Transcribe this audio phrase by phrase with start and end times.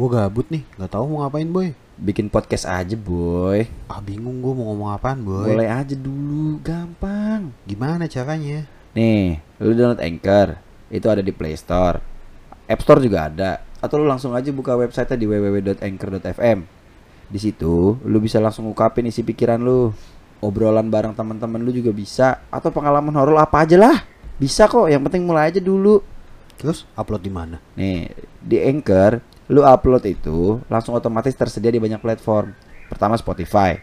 [0.00, 1.76] Gue gabut nih, nggak tahu mau ngapain boy.
[2.00, 3.68] Bikin podcast aja boy.
[3.84, 5.52] Ah bingung gue mau ngomong apaan boy.
[5.52, 7.52] Mulai aja dulu Gampang.
[7.68, 8.64] Gimana caranya?
[8.96, 10.56] Nih Lu download Anchor.
[10.88, 12.00] Itu ada di Play Store.
[12.64, 13.60] App Store juga ada.
[13.84, 16.58] Atau lu langsung aja buka website di www.anchor.fm
[17.28, 19.92] Di situ Lu bisa langsung ungkapin isi pikiran lu.
[20.40, 22.40] Obrolan bareng teman-teman lu juga bisa.
[22.48, 24.00] Atau pengalaman horor apa aja lah.
[24.40, 26.00] Bisa kok Yang penting mulai aja dulu.
[26.56, 27.60] Terus upload di mana?
[27.76, 28.08] Nih,
[28.40, 32.54] di Anchor, lu upload itu langsung otomatis tersedia di banyak platform.
[32.86, 33.82] Pertama Spotify,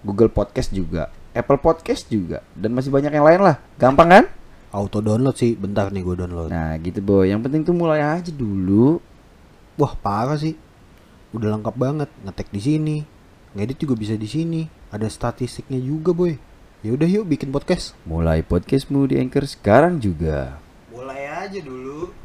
[0.00, 3.56] Google Podcast juga, Apple Podcast juga, dan masih banyak yang lain lah.
[3.76, 4.24] Gampang kan?
[4.72, 6.48] Auto download sih, bentar nih gue download.
[6.48, 7.28] Nah, gitu boy.
[7.28, 8.98] Yang penting tuh mulai aja dulu.
[9.76, 10.56] Wah parah sih.
[11.36, 12.96] Udah lengkap banget, ngetek di sini,
[13.54, 14.62] ngedit juga bisa di sini.
[14.88, 16.34] Ada statistiknya juga boy.
[16.80, 17.92] Ya udah yuk bikin podcast.
[18.08, 20.60] Mulai podcastmu di Anchor sekarang juga.
[20.92, 22.23] Mulai aja dulu.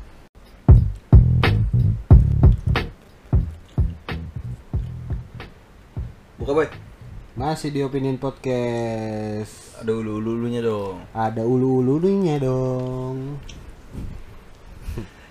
[6.39, 6.71] Buka boy.
[7.35, 9.76] Masih di Opinion Podcast.
[9.84, 11.04] Ada ulu-ulunya dong.
[11.12, 13.43] Ada ulu-ulunya dong.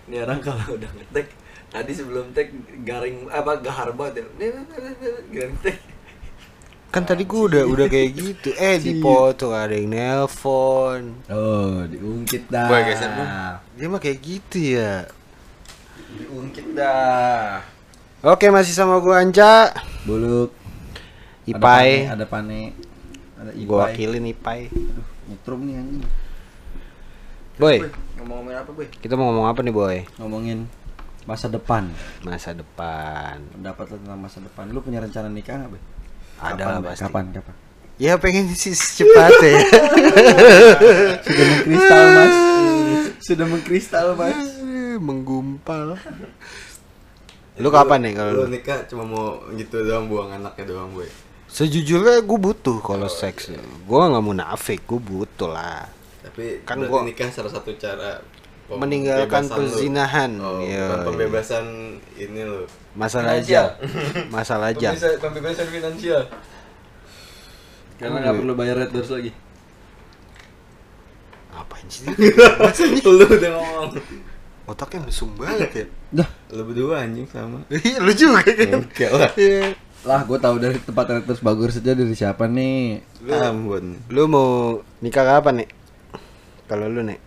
[0.04, 1.32] Ini orang kalau udah ngetek
[1.72, 2.52] tadi sebelum tek
[2.84, 4.52] garing apa gahar banget ya.
[5.32, 5.80] Garing tek.
[6.92, 8.52] Kan tadi gue udah udah kayak gitu.
[8.60, 11.24] Eh dipotong ada yang nelpon.
[11.32, 12.68] Oh, diungkit dah.
[12.68, 13.32] Boy, geser dong.
[13.80, 15.08] Dia mah kayak gitu ya.
[16.20, 17.64] Diungkit dah.
[18.20, 19.72] Oke masih sama gue Anca.
[20.04, 20.52] Buluk.
[21.48, 21.88] Ipai.
[22.04, 22.76] Ada pane.
[23.34, 23.64] Ada Ipai.
[23.64, 24.60] Gue wakilin Ipai.
[25.26, 26.02] Nyetrum nih anjing.
[27.58, 27.82] Boy,
[28.14, 28.86] Ngomong-ngomongin apa boy?
[28.86, 29.96] kita mau ngomong apa nih Boy?
[30.14, 30.70] Ngomongin
[31.24, 31.90] masa depan.
[32.22, 33.42] Masa depan.
[33.50, 34.70] Pendapat lu tentang masa depan.
[34.70, 35.82] Lu punya rencana nikah nggak, Boy?
[36.38, 37.02] Ada Kapan, pasti.
[37.02, 37.54] Kapan, kapan?
[37.98, 39.58] Ya pengen sih secepatnya ya.
[41.26, 42.34] Sudah mengkristal, Mas.
[43.26, 44.38] Sudah mengkristal, Mas.
[45.10, 45.98] Menggumpal.
[47.58, 48.54] Lu kapan nih kalau Lu lu?
[48.54, 51.10] nikah cuma mau gitu doang buang anaknya doang boy.
[51.48, 53.50] Sejujurnya gue butuh kalau seks.
[53.88, 55.88] Gue nggak munafik, gue butuh lah.
[56.22, 58.20] Tapi Kan gua nikah salah satu cara
[58.68, 60.28] Meninggalkan perzinahan.
[60.44, 61.00] Oh, Iya, iya.
[61.00, 62.68] pembebasan ini lo.
[62.92, 63.80] Masalah aja.
[64.36, 64.92] Masalah aja.
[64.92, 66.22] Pembebasan, pembebasan finansial.
[67.96, 69.32] Karena nggak perlu bayar red doors lagi.
[71.48, 72.04] Apain sih?
[73.08, 73.88] lu udah ngomong.
[74.68, 75.84] Otaknya mesum banget ya.
[76.20, 77.60] Dah, Lu berdua anjing sama.
[77.72, 78.80] Iya, lu juga kan.
[78.84, 79.30] Enggak lah.
[79.36, 79.76] Iya.
[80.06, 83.02] lah gue tahu dari tempat doors bagus saja dari siapa nih?
[83.28, 83.98] Ambon.
[84.08, 85.68] Lu mau nikah kapan nih?
[86.70, 87.18] Kalau lu nih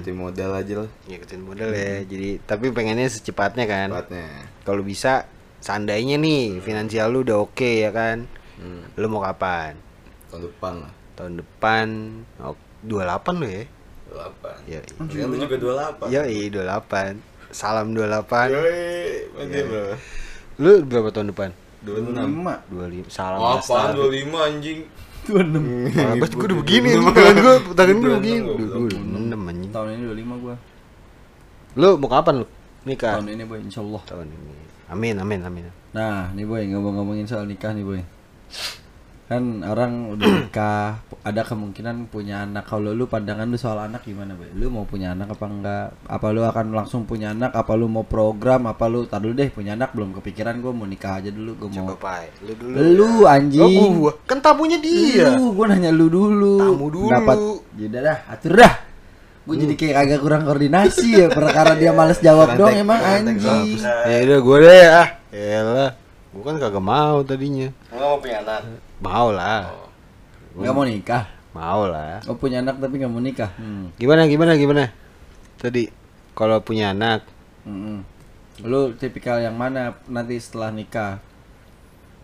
[0.00, 0.90] Jadi modal aja lah.
[1.08, 2.02] ngikutin model ya.
[2.04, 3.88] Jadi tapi pengennya secepatnya kan.
[3.92, 4.28] Tempatnya.
[4.66, 5.30] Kalau bisa
[5.62, 8.26] seandainya nih finansial lu udah oke ya kan.
[8.58, 8.84] Hmm.
[8.98, 9.78] Lu mau kapan?
[10.28, 10.92] Tahun depan lah.
[11.14, 11.86] Tahun depan
[12.42, 13.64] oh, 28 lu ya?
[14.10, 14.70] 28.
[14.70, 14.80] Ya.
[14.84, 15.56] Kan lu juga
[16.02, 16.12] 28.
[16.12, 17.33] Ya iya 28.
[17.54, 18.50] Salam 28.
[18.50, 19.84] Yoi, mantap bro.
[20.58, 21.50] Lu berapa tahun depan?
[21.86, 23.06] 26.
[23.06, 23.14] 25.
[23.14, 24.80] Salam Oh, apaan 25 anjing?
[25.24, 28.38] Parah banget gue udah begini anjing tangan gue tangan gue 26 begini.
[28.42, 28.74] gua Udah belum.
[28.74, 29.00] gue udah
[29.38, 29.70] 6 anjing.
[29.70, 30.54] Tahun ini 25 gue.
[31.78, 32.46] Lu mau kapan lu
[32.84, 33.12] nikah?
[33.16, 34.02] Tahun ini boy, insya Allah.
[34.02, 34.54] Tahun ini.
[34.90, 35.64] Amin amin amin.
[35.94, 38.02] Nah, nih boy ngomong-ngomongin soal nikah nih boy.
[39.24, 42.68] Kan orang udah nikah, ada kemungkinan punya anak.
[42.68, 44.52] Kalau lu pandangan lu soal anak gimana boy?
[44.52, 45.86] Lu mau punya anak apa enggak?
[46.04, 47.56] Apa lu akan langsung punya anak?
[47.56, 48.68] Apa lu mau program?
[48.68, 50.60] Apa lu tar dulu deh punya anak belum kepikiran?
[50.60, 51.56] Gue mau nikah aja dulu.
[51.56, 51.88] Gue mau.
[51.88, 52.76] Coba Pai, lu dulu.
[52.76, 53.64] Lu anjing.
[53.64, 54.12] Oh, gua.
[54.28, 55.32] Kan tamunya dia.
[55.32, 56.60] Lu, gue nanya lu dulu.
[56.60, 57.08] Tamu dulu.
[57.08, 57.36] Dapat.
[57.80, 58.74] Yaudah dah, atur dah.
[59.44, 63.76] Gue jadi kayak agak kurang koordinasi ya perkara dia males jawab Rantek, dong emang anjing.
[63.80, 65.08] Ya udah gue deh ah.
[65.32, 65.90] Yalah.
[66.32, 67.68] Gue kan kagak mau tadinya.
[67.92, 68.60] Enggak mau punya anak.
[69.04, 69.68] Mau lah.
[70.56, 71.28] Gak mau nikah.
[71.52, 72.24] Mau lah.
[72.24, 73.52] Oh punya anak tapi gak mau nikah.
[73.60, 73.92] Hmm.
[74.00, 74.84] Gimana gimana gimana?
[75.60, 75.92] Tadi
[76.32, 77.28] kalau punya anak
[77.64, 78.02] Mm-mm.
[78.64, 81.20] Lu tipikal yang mana nanti setelah nikah?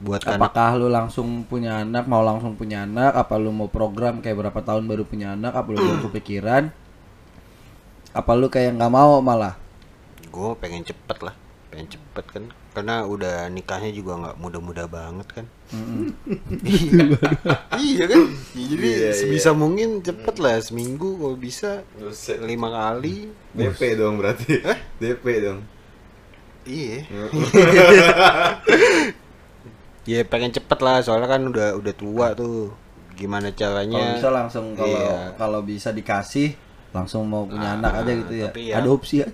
[0.00, 3.12] buat anak Apakah lu langsung punya anak, mau langsung punya anak?
[3.12, 5.52] Apa lu mau program kayak berapa tahun baru punya anak?
[5.52, 6.72] Apa lu belum kepikiran?
[8.16, 9.60] Apa lu kayak nggak mau malah?
[10.30, 11.34] gue pengen cepet lah
[11.74, 15.46] pengen cepet kan karena udah nikahnya juga nggak muda-muda banget kan?
[17.76, 18.20] Iya kan?
[18.52, 21.80] Jadi Iya, sebisa mungkin cepet lah seminggu kalau bisa
[22.40, 23.28] lima kali.
[23.52, 24.60] DP dong berarti.
[24.98, 25.58] DP dong.
[26.62, 27.00] iya.
[30.02, 32.72] Ya pengen cepet lah soalnya kan udah udah tua tuh.
[33.14, 35.16] Gimana Kalau caranya bisa langsung kalau Iya.
[35.36, 36.56] kalau bisa dikasih
[36.90, 38.48] langsung mau punya Ah, anak aja gitu ya.
[38.50, 39.28] ya- Adopsi aja.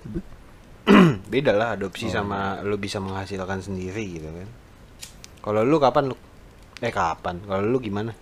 [1.27, 4.49] Beda lah adopsi sama lu bisa menghasilkan sendiri gitu kan.
[5.43, 6.17] Kalau lu kapan lu?
[6.83, 7.43] Eh kapan?
[7.43, 8.15] Kalau lu gimana?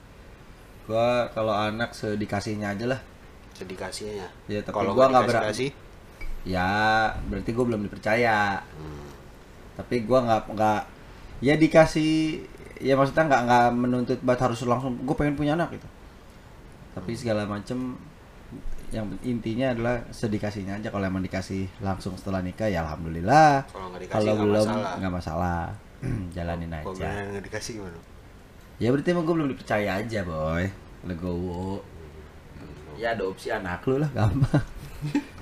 [0.88, 3.00] Gua kalau anak sedikasihnya aja lah.
[3.54, 5.70] sedikasihnya Ya, tapi kalau gua nggak berani.
[6.44, 6.68] Ya,
[7.30, 8.60] berarti gue belum dipercaya.
[9.74, 10.82] tapi gua nggak nggak
[11.42, 12.46] ya dikasih
[12.78, 15.88] ya maksudnya nggak nggak menuntut buat harus langsung gue pengen punya anak gitu.
[16.94, 17.98] Tapi segala macem
[18.94, 24.02] yang intinya adalah sedikasihnya aja kalau emang dikasih langsung setelah nikah ya alhamdulillah Kalau nggak
[24.02, 24.94] dikasih kalau nggak belum masalah.
[24.96, 25.60] nggak masalah
[26.36, 27.98] jalanin Kalau aja beneran nggak dikasih gimana?
[28.74, 30.64] ya berarti emang gue belum dipercaya aja boy
[31.04, 31.82] legowo
[32.94, 34.62] ya adopsi anak lu lah gampang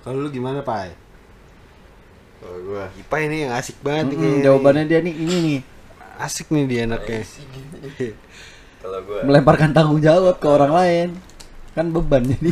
[0.00, 0.96] Kalau lu gimana, Pai?
[2.40, 4.42] Kalau gua Ipa ini yang asik banget nih Mm, kayaknya.
[4.42, 5.58] jawabannya dia nih ini nih
[6.18, 7.20] asik nih dia anaknya.
[8.80, 11.08] kalau gua melemparkan tanggung jawab ke orang lain
[11.80, 12.50] kan beban jadi.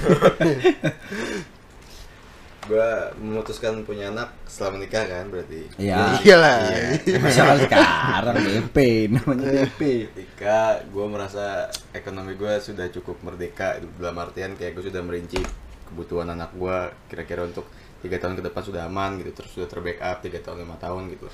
[2.69, 5.64] Gua memutuskan punya anak setelah menikah kan berarti.
[5.80, 6.60] ya Iyalah.
[7.00, 8.76] misalkan sekarang DP
[9.08, 9.80] namanya DP
[10.12, 15.40] Ketika gue merasa ekonomi gue sudah cukup merdeka dalam artian kayak gue sudah merinci
[15.88, 16.76] kebutuhan anak gue
[17.08, 17.64] kira-kira untuk
[18.04, 21.25] tiga tahun ke depan sudah aman gitu terus sudah terbackup tiga tahun lima tahun gitu.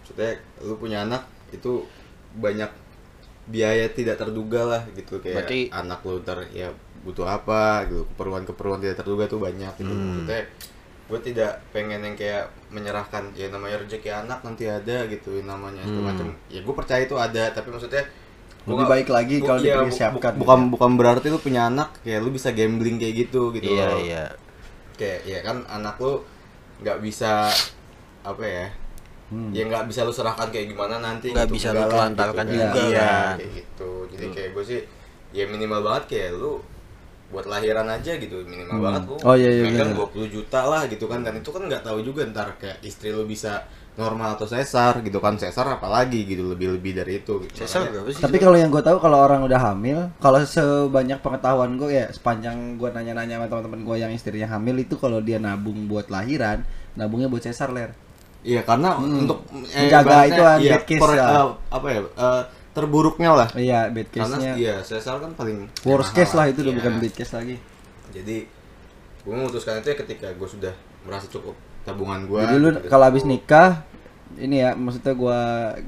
[0.00, 1.84] Maksudnya lu punya anak itu
[2.32, 2.72] banyak
[3.44, 6.72] biaya tidak terduga lah gitu kayak Berarti- anak lu ntar ya
[7.02, 10.42] butuh apa gitu keperluan-keperluan tidak terduga tuh banyak gitu maksudnya
[11.02, 16.08] gue tidak pengen yang kayak menyerahkan ya namanya rezeki anak nanti ada gitu namanya segala
[16.08, 18.06] macam ya gue percaya itu ada tapi maksudnya
[18.62, 21.66] gua Lebih nggak- baik lagi kalau iya, dipersiapkan bu- bukan gitu bukan berarti lu punya
[21.66, 23.98] anak kayak lu bisa gambling kayak gitu gitu Iya, loh.
[24.00, 24.24] iya.
[24.94, 26.22] kayak ya kan anak lu
[26.78, 27.50] nggak bisa
[28.22, 28.66] apa ya
[29.26, 29.48] Hmm.
[29.50, 31.56] ya nggak bisa lu serahkan kayak gimana nanti Nggak gitu.
[31.56, 32.52] bisa lu lah, telantarkan kan.
[32.52, 34.80] juga iya kayak gitu jadi kayak gue sih
[35.32, 36.60] ya minimal banget kayak lu
[37.32, 38.84] buat lahiran aja gitu minimal Hmm.
[38.84, 40.12] banget lu Oh, iya, iya, megang bener.
[40.12, 43.24] 20 juta lah gitu kan dan itu kan nggak tahu juga ntar kayak istri lu
[43.24, 47.52] bisa normal atau sesar gitu kan sesar apalagi gitu lebih lebih dari itu gitu.
[47.58, 48.20] Sesar berapa sih?
[48.20, 52.76] tapi kalau yang gue tahu kalau orang udah hamil kalau sebanyak pengetahuan gue ya sepanjang
[52.76, 56.64] gue nanya-nanya sama teman-teman gue yang istrinya hamil itu kalau dia nabung buat lahiran
[56.94, 57.92] nabungnya buat sesar ler
[58.42, 59.22] Iya karena Hmm.
[59.22, 62.42] untuk Menjaga ibaratnya, itu kan, bad case per- eh, apa ya eh,
[62.72, 63.48] terburuknya lah.
[63.52, 66.78] Iya bad karena case nya iya sesar kan paling worst case lah itu udah Iya.
[66.80, 67.56] bukan bad case lagi.
[68.12, 68.36] Jadi
[69.22, 70.74] gue memutuskan itu ya ketika gue sudah
[71.06, 71.54] merasa cukup
[71.86, 73.86] tabungan gue Jadi lu kalau habis nikah
[74.38, 75.40] ini ya maksudnya gua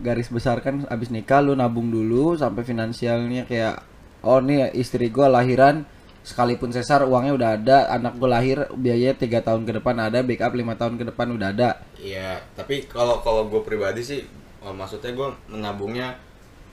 [0.05, 3.81] garis besarkan habis nikah lu nabung dulu sampai finansialnya kayak
[4.21, 5.89] oh nih istri gua lahiran
[6.25, 10.53] sekalipun sesar uangnya udah ada anak gua lahir biayanya tiga tahun ke depan ada backup
[10.57, 11.71] lima tahun ke depan udah ada.
[11.97, 14.21] Iya tapi kalau kalau gue pribadi sih
[14.61, 16.17] oh, maksudnya gue menabungnya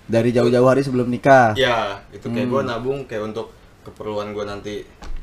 [0.03, 1.53] dari jauh-jauh hari sebelum nikah.
[1.53, 2.53] Ya itu kayak Hmm.
[2.53, 3.51] gue nabung kayak untuk
[3.81, 4.75] keperluan gue nanti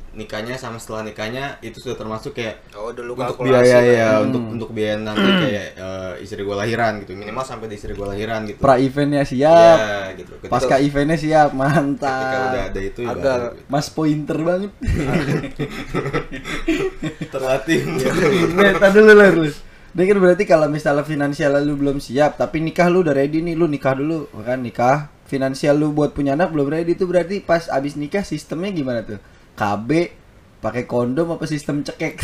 [0.09, 4.09] nikahnya sama setelah nikahnya itu sudah termasuk kayak Oh, dulu untuk biaya lah ya.
[4.11, 4.25] Hmm.
[4.27, 7.13] untuk untuk biaya nanti kayak eh, istri gue lahiran gitu.
[7.13, 8.59] Minimal sampai di istri gue lahiran gitu.
[8.59, 9.77] Pra eventnya siap.
[9.79, 10.33] Iya, gitu.
[10.35, 13.63] Ketika- pasca eventnya siap ketika udah mantap ada itu ya baru gitu.
[13.69, 14.73] mas pointer banget.
[17.29, 17.79] Terlatih.
[18.75, 19.35] Tar dulu ler
[19.99, 23.59] Ini kan berarti kalau misalnya finansial lu belum siap, tapi nikah lu udah ready nih,
[23.59, 25.11] lu nikah dulu, kan nikah.
[25.27, 29.19] Finansial lu buat punya anak belum ready itu berarti pas abis nikah sistemnya gimana tuh?
[29.59, 29.91] KB
[30.63, 32.15] pakai kondom apa sistem cekek?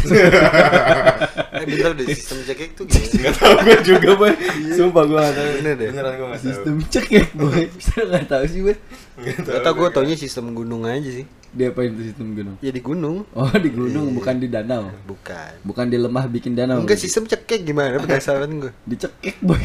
[1.54, 3.10] Eh bentar deh, sistem cekek tuh gimana?
[3.22, 4.32] nggak tahu gue juga boy
[4.74, 5.88] sumpah gue nggak tahu Bener deh.
[5.94, 7.62] beneran gue nggak tahu sistem cekek boy.
[7.70, 8.76] Bisa nggak tahu sih boy.
[9.22, 11.26] nggak Kata gue taunya sistem gunung aja sih.
[11.54, 12.56] Dia apa itu sistem gunung?
[12.58, 13.22] Ya di gunung.
[13.30, 15.62] Oh di gunung bukan di danau, Bukan.
[15.62, 16.82] bukan di lemah bikin danau.
[16.82, 18.72] Enggak sistem cekek gimana berdasarkan gue.
[18.84, 19.62] Dicekek boy.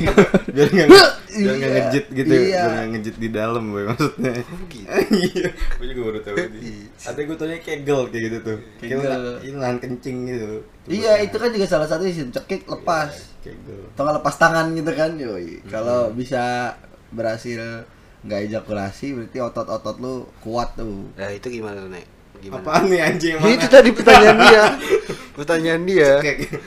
[0.49, 1.09] biar nggak biar
[1.51, 1.81] nggak Iya.
[1.81, 2.41] ngejit gitu Iya.
[2.59, 4.31] biar nggak ngejit di dalam boy maksudnya
[4.65, 4.85] gitu.
[5.29, 9.13] iya gue juga baru tahu ini ada gue taunya kegel kayak gitu tuh kegel
[9.55, 13.13] nahan kencing gitu iya itu kan juga salah satu sistem cekek lepas.
[13.39, 16.73] kegel nggak lepas tangan gitu kan yoi kalau bisa
[17.09, 17.85] berhasil
[18.21, 22.05] nggak ejakulasi berarti otot-otot lu kuat tuh Nah, itu gimana Nek?
[22.37, 22.59] Gimana?
[22.61, 24.63] apaan nih anjing Ya, itu tadi pertanyaan dia.
[25.37, 26.11] Pertanyaan dia.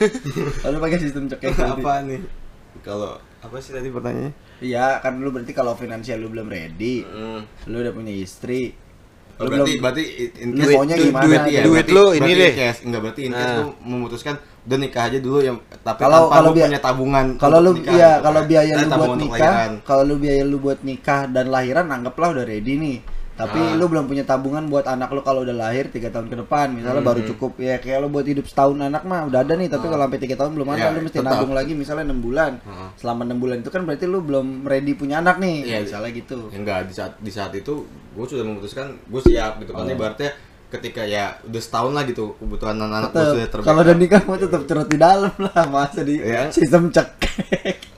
[0.65, 2.21] lalu pakai sistem cekek apaan nih
[2.81, 7.41] kalau apa sih tadi pertanyaannya iya kan lu berarti kalau finansial lu belum ready Hmm.
[7.67, 8.73] lu udah punya istri
[9.35, 10.05] Oh, lu berarti belum berarti
[10.39, 11.25] in case- maunya du- gimana?
[11.25, 12.53] duit, iya, Duit berarti- lu ini berarti deh.
[12.55, 13.59] case, enggak berarti in case Nah.
[13.59, 17.59] lu memutuskan udah nikah aja dulu yang tapi Kalau- tanpa kalau lu punya tabungan kalau
[17.59, 18.49] lu nikah iya gitu kalau kan.
[18.49, 22.75] biaya lu buat nikah kalau lu biaya lu buat nikah dan lahiran anggaplah udah ready
[22.77, 22.99] nih
[23.33, 23.75] tapi Ah.
[23.75, 27.01] lu belum punya tabungan buat anak lu kalau udah lahir tiga tahun ke depan misalnya
[27.01, 27.11] Hmm.
[27.11, 30.05] baru cukup ya kayak lu buat hidup setahun anak mah udah ada nih tapi kalau
[30.05, 30.85] sampai tiga tahun belum ada Ah.
[30.85, 31.33] Ya, lu mesti tetap.
[31.33, 32.89] nabung lagi misalnya enam bulan Heeh.
[32.95, 36.39] selama enam bulan itu kan berarti lu belum ready punya anak nih Iya, misalnya gitu
[36.47, 39.91] Ya enggak di saat di saat itu gue sudah memutuskan gue siap gitu kan Oh.
[39.91, 40.31] ibaratnya
[40.73, 43.69] ketika ya udah setahun lah gitu kebutuhan anak-anak Tetep, sudah terbackup.
[43.69, 46.49] kalau udah nikah mau tetap cerut di dalam lah masa di Iya.
[46.49, 47.09] sistem cek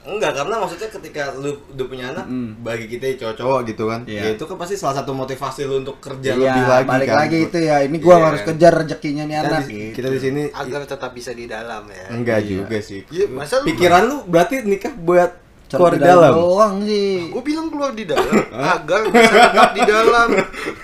[0.05, 2.25] enggak karena maksudnya ketika lu udah punya anak
[2.61, 4.21] bagi kita yang cowok-cowok gitu kan Iya.
[4.21, 7.17] ya itu kan pasti salah satu motivasi lu untuk kerja Iya, lebih lagi balik kan
[7.17, 7.77] lagi itu ya.
[7.81, 8.25] Ini gua Iya.
[8.25, 9.61] harus kejar rezekinya nih Kan anak.
[9.61, 9.93] di- gitu.
[9.93, 13.67] kita di sini agar tetap bisa di dalam ya enggak juga sih Iya, masa lu-
[13.67, 15.31] pikiran lu berarti nikah buat
[15.69, 16.31] keluar di dalam.
[16.33, 17.29] doang sih.
[17.33, 18.33] gue bilang keluar di dalam.
[18.75, 20.27] Agar bisa tetap di dalam.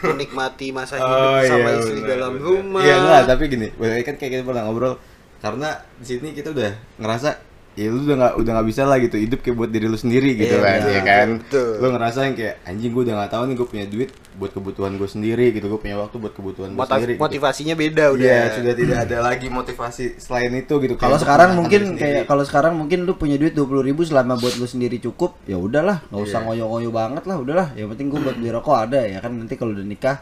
[0.01, 2.45] Menikmati masa hidup sama istri Oh, iya, benar, dalam benar.
[2.45, 2.81] rumah.
[2.81, 4.95] Iya enggak, tapi gini, kan kayak kita pernah ngobrol
[5.41, 6.71] karena di sini kita udah
[7.01, 7.29] ngerasa
[7.71, 10.35] ya lu udah nggak udah nggak bisa lah gitu hidup kayak buat diri lu sendiri
[10.35, 11.71] gitu Iya, kan ya kan betul.
[11.79, 14.91] lu ngerasa yang kayak anjing gue udah nggak tahu nih gue punya duit buat kebutuhan
[14.95, 17.21] gue sendiri gitu gue punya waktu buat kebutuhan gue sendiri gitu.
[17.21, 20.95] motivasinya beda udah Iya, sudah tidak ada lagi motivasi selain itu gitu.
[20.95, 24.65] Kalau sekarang mungkin kayak kalau sekarang mungkin lu punya duit 20.000 ribu selama buat lu
[24.65, 26.47] sendiri cukup, ya udahlah, nggak usah Iya.
[26.47, 27.67] ngoyo-ngoyo banget lah, udahlah.
[27.75, 30.17] Yang penting gua buat beli rokok ada ya kan nanti kalau udah nikah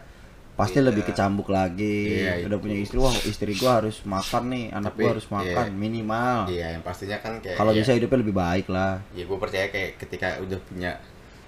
[0.59, 2.19] pasti lebih kecambuk lagi.
[2.19, 2.63] Iya, udah itu.
[2.67, 5.79] punya istri, wah istri gua harus makan nih, anak Tapi, gua harus makan iya.
[5.79, 6.37] minimal.
[6.51, 8.99] Iya, yang pastinya kan kayak Kalau ya, bisa hidupnya lebih baik lah.
[9.15, 10.91] ya gue percaya kayak ketika udah punya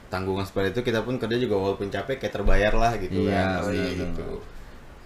[0.07, 3.47] tanggungan seperti itu kita pun kerja juga walaupun capek kayak terbayar lah gitu Iya, kan
[3.59, 4.27] pasti benar, gitu.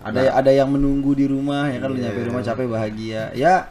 [0.05, 2.13] Ada ada yang menunggu di rumah ya kan lu Iya.
[2.13, 3.23] nyampe rumah capek bahagia.
[3.33, 3.69] Ya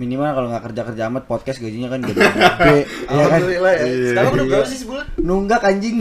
[0.00, 2.24] minimal kalau nggak kerja kerja amat podcast gajinya kan gede.
[2.24, 3.28] Gede ya kan?
[3.28, 3.84] Alhamdulillah ya.
[3.84, 4.08] Iya.
[4.08, 5.06] sekarang udah berapa sih sebulan?
[5.20, 5.96] Nunggak anjing.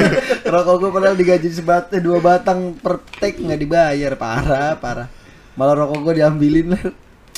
[0.52, 4.12] Rokok gue padahal digaji sebat eh, dua batang per take nggak dibayar.
[4.16, 5.08] Parah parah.
[5.52, 6.72] Malah rokok gue diambilin.
[6.72, 6.82] Lah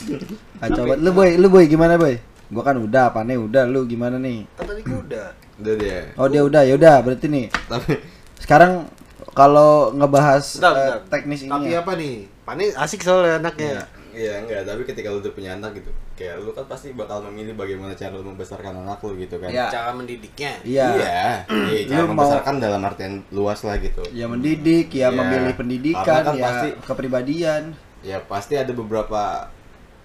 [0.62, 1.02] kacau banget.
[1.02, 2.14] Lu boy lu boy gimana boy?
[2.22, 3.66] Gue kan udah pane udah.
[3.66, 4.46] Lu gimana nih?
[4.54, 5.26] Kan tadi gua udah.
[5.58, 6.04] Udah deh.
[6.14, 6.62] oh dia udah.
[6.62, 7.46] Ya udah berarti nih.
[7.50, 7.98] Tapi
[8.38, 8.86] sekarang
[9.34, 10.98] kalau ngebahas Bentar, eh, bentar.
[11.10, 11.82] teknis ini tapi ya.
[11.82, 12.14] apa nih?
[12.46, 13.82] Pane asik soalnya anaknya.
[14.14, 17.52] Iya enggak, tapi ketika lu udah punya anak gitu, kayak lu kan pasti bakal memilih
[17.52, 19.48] bagaimana cara lu membesarkan anak lu gitu kan.
[19.48, 19.66] Iya.
[19.68, 24.02] cara mendidiknya iya Iya, iya, Lu cara mau- membesarkan dalam artian luas lah gitu.
[24.10, 25.08] ya mendidik ya Iya.
[25.12, 27.62] memilih pendidikan Karena kan ya pasti- kepribadian
[28.00, 29.48] Ya pasti ada beberapa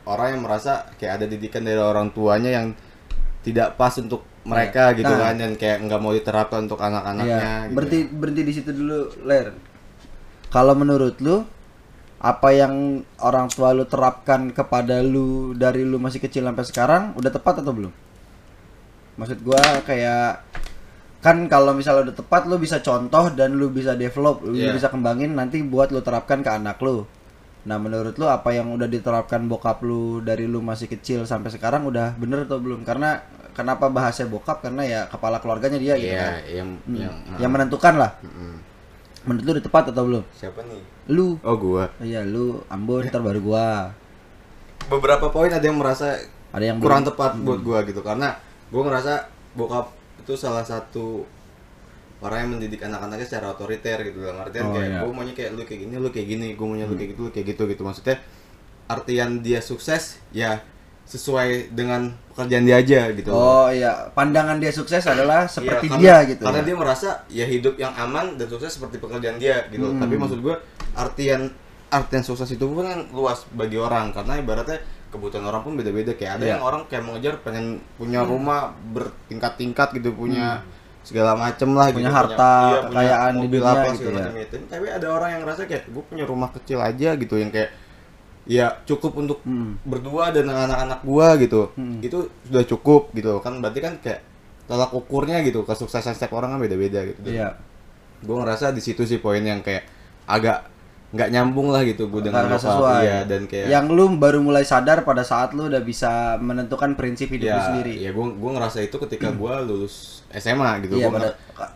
[0.03, 2.67] orang yang merasa kayak ada didikan dari orang tuanya yang
[3.39, 5.21] tidak pas untuk mereka gitu Nah.
[5.21, 7.75] kan dan kayak nggak mau diterapkan untuk anak-anaknya Iya, gitu.
[7.75, 9.53] berhenti berhenti di situ dulu, Ler.
[10.47, 11.45] Kalau menurut lu
[12.19, 17.31] apa yang orang tua lu terapkan kepada lu dari lu masih kecil sampai sekarang udah
[17.31, 17.93] tepat atau belum?
[19.15, 20.43] Maksud gua kayak
[21.19, 24.71] kan kalau misalnya udah tepat lu bisa contoh dan lu bisa develop, lu Iya.
[24.71, 27.03] bisa kembangin nanti buat lu terapkan ke anak lu.
[27.67, 31.83] Nah, menurut lu apa yang udah diterapkan bokap lu dari lu masih kecil sampai sekarang
[31.83, 32.87] udah bener atau belum?
[32.87, 33.19] Karena
[33.51, 34.63] kenapa bahasnya bokap?
[34.63, 36.33] Karena ya kepala keluarganya dia gitu Iya, kan.
[36.47, 38.11] yang yang Yang menentukan lah.
[38.23, 38.53] Mm-mm.
[39.27, 40.23] Menurut lu udah tepat atau belum?
[40.31, 40.83] siapa nih?
[41.09, 41.41] Lu.
[41.41, 41.89] Oh gua.
[41.99, 43.89] Iya, lu Ambon ntar baru gua.
[44.87, 46.17] Beberapa poin ada yang merasa
[46.49, 48.33] Ada yang kurang belum- tepat buat gua gitu karena
[48.69, 51.25] gua ngerasa bokap itu salah satu
[52.19, 54.99] orang yang mendidik anak-anaknya secara otoriter gitu dalam artian Oh, kayak iya.
[54.99, 57.31] gua maunya kayak lu kayak gini lu kayak gini gua maunya lu kayak gitu lu
[57.31, 58.17] kayak gitu gitu maksudnya
[58.85, 60.57] artian dia sukses ya
[61.09, 66.05] sesuai dengan pekerjaan dia aja gitu Oh iya, pandangan dia sukses adalah seperti Iya, dia
[66.13, 66.43] karena- gitu.
[66.45, 66.65] Karena ya.
[66.65, 69.89] dia merasa ya hidup yang aman dan sukses seperti pekerjaan dia gitu.
[69.89, 69.97] Hmm.
[69.97, 70.61] Tapi maksud gua
[70.93, 71.49] artian
[71.89, 74.77] artian sukses itu pun kan luas bagi orang karena ibaratnya
[75.09, 76.51] kebutuhan orang pun beda-beda kayak ada Iya.
[76.53, 78.77] yang orang kayak mengejar pengen punya rumah
[79.19, 80.61] bertingkat-tingkat gitu punya
[81.01, 84.29] segala macem lah Punya gitu harta, punya kekayaan di mobil apa gitu ya.
[84.37, 84.55] itu.
[84.69, 87.73] Tapi ada orang yang ngerasa kayak gue punya rumah kecil aja gitu yang kayak
[88.49, 89.77] ya cukup untuk Hmm.
[89.83, 92.01] berdua dan anak-anak gua gitu Hmm.
[92.01, 94.25] itu sudah cukup gitu kan berarti kan kayak
[94.65, 97.53] tolak ukurnya gitu kesuksesan setiap orang kan beda-beda gitu Iya.
[98.19, 99.85] gue ngerasa di situ sih poin yang kayak
[100.25, 100.65] agak
[101.09, 103.01] nggak nyambung lah gitu gue dengan apa sesuai.
[103.01, 107.31] iya dan kayak Yang lu baru mulai sadar pada saat lu udah bisa menentukan prinsip
[107.31, 107.93] hidup lu ya, sendiri.
[107.97, 111.29] ya gue gue ngerasa itu ketika gua lulus SMA gitu Iya Gua pada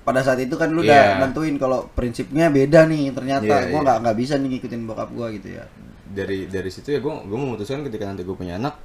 [0.03, 1.18] pada saat itu kan lu Iya.
[1.18, 3.84] udah nentuin kalau prinsipnya beda nih ternyata Iya, gua iya.
[3.84, 5.65] nggak nggak bisa nih ngikutin bokap gua gitu ya.
[6.13, 8.77] Dari dari situ ya gue gue memutuskan ketika nanti gue punya anak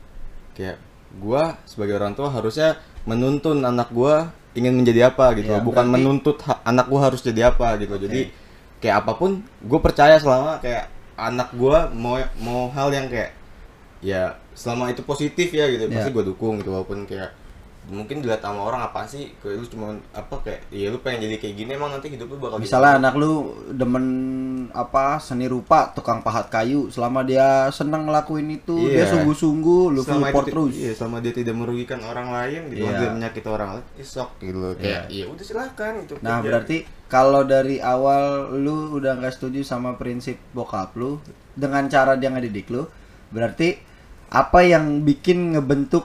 [0.52, 0.80] kayak
[1.14, 4.14] gue sebagai orang tua harusnya menuntun anak gue
[4.52, 5.48] ingin menjadi apa gitu.
[5.50, 7.94] Iya, bukan berarti- menuntut anak gue harus jadi apa gitu.
[7.94, 8.32] Jadi
[8.78, 13.32] kayak apa pun gue percaya selama kayak anak gue mau mau hal yang kayak
[13.98, 15.94] ya selama itu positif ya gitu Iya.
[15.94, 16.70] pasti gue dukung gitu.
[16.70, 17.30] Walaupun kayak
[17.88, 21.36] mungkin dilihat sama orang apa sih kayak lu cuma apa kayak ya lu pengen jadi
[21.40, 23.32] kayak gini emang nanti hidup lu bakal Misalnya anak lu
[23.72, 24.06] demen
[24.70, 29.12] apa seni rupa tukang pahat kayu selama dia senang ngelakuin itu dia Iya.
[29.16, 30.74] sungguh-sungguh lu selama support itu, terus.
[30.76, 32.92] Iya, selama dia tidak merugikan orang lain gitu, Iya.
[32.92, 34.72] tidak menyakiti orang lain, isok gitu loh.
[34.76, 36.14] Kayak, iya udah silahkan gitu.
[36.20, 36.44] Nah, kerja.
[36.44, 36.76] berarti
[37.08, 41.16] kalau dari awal lu udah nggak setuju sama prinsip bokap lu
[41.56, 42.84] dengan cara dia ngedidik lu,
[43.32, 43.80] berarti
[44.28, 46.04] apa yang bikin ngebentuk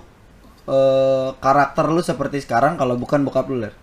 [0.68, 3.74] eh, karakter lu seperti sekarang kalau bukan bokap lu, Ler?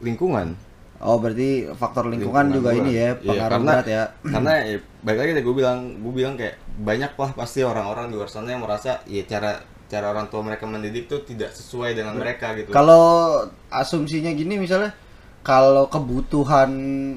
[0.00, 0.56] lingkungan.
[1.00, 2.80] Oh, berarti faktor lingkungan, juga gua.
[2.84, 4.02] ini ya, Iya, pengaruh karena, berat ya.
[4.20, 8.14] Karena ya, balik lagi deh gue bilang, gue bilang kayak banyak lah pasti orang-orang di
[8.20, 12.14] luar sana yang merasa ya cara cara orang tua mereka mendidik tuh tidak sesuai dengan
[12.14, 13.42] mereka gitu Kalau
[13.72, 14.92] asumsinya gini misalnya
[15.40, 16.68] kalau kebutuhan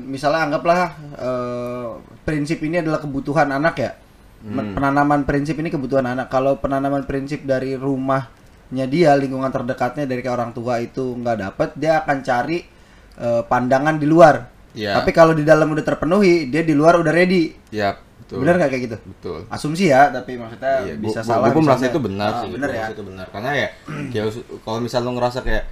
[0.07, 1.87] misalnya anggaplah eh,
[2.23, 3.91] prinsip ini adalah kebutuhan anak ya.
[4.45, 6.27] Men- Penanaman prinsip ini kebutuhan anak.
[6.27, 11.69] Kalau penanaman prinsip dari rumahnya dia, lingkungan terdekatnya dari ke orang tua itu nggak dapet,
[11.75, 12.59] dia akan cari
[13.13, 14.49] eh, pandangan di luar.
[14.73, 14.97] Iya.
[14.97, 17.53] Tapi kalau di dalam udah terpenuhi, dia di luar udah ready.
[17.69, 18.97] ya betul Bener nggak kayak gitu?
[19.05, 21.47] betul Asumsi ya, tapi maksudnya Iya, bisa gua- salah.
[21.47, 22.85] pun bisa merasa itu benar Ah, sih Bener ya.
[22.89, 23.67] itu benar karena ya
[24.11, 24.25] kayak
[24.59, 25.63] kalau misal lu ngerasa kayak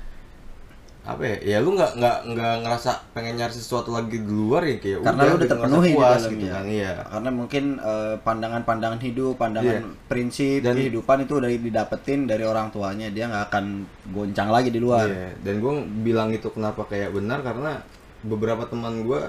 [1.02, 4.78] apa ya ya lu nggak nggak nggak ngerasa pengen nyari sesuatu lagi di luar ya
[4.78, 6.54] kayak karena lu udah gitu, ngerasa terpenuhi puas gitu ya.
[6.54, 10.06] kan iya Karena mungkin eh, pandangan-pandangan hidup, pandangan Iya.
[10.06, 13.66] prinsip Dan- kehidupan itu udah didapetin dari orang tuanya, dia nggak akan
[14.08, 15.10] goncang lagi di luar.
[15.10, 17.82] Iya, dan gue bilang itu kenapa kayak benar karena
[18.22, 19.22] beberapa teman gue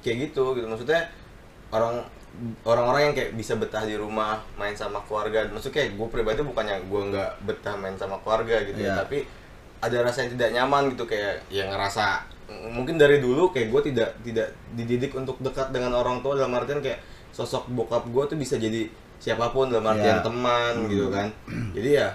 [0.00, 1.08] kayak gitu gitu maksudnya
[1.70, 2.04] orang
[2.62, 6.76] orang-orang yang kayak bisa betah di rumah main sama keluarga maksudnya kayak gue pribadi bukannya
[6.82, 9.00] gue nggak betah main sama keluarga gitu ya Iya.
[9.00, 9.18] tapi
[9.80, 12.24] ada rasa yang tidak nyaman gitu kayak yang ngerasa
[12.68, 16.78] mungkin dari dulu kayak gue tidak tidak dididik untuk dekat dengan orang tua dalam artian
[16.78, 20.24] kayak sosok bokap gue tuh bisa jadi siapa pun dalam artian Iya.
[20.24, 21.28] teman gitu kan
[21.70, 22.08] jadi ya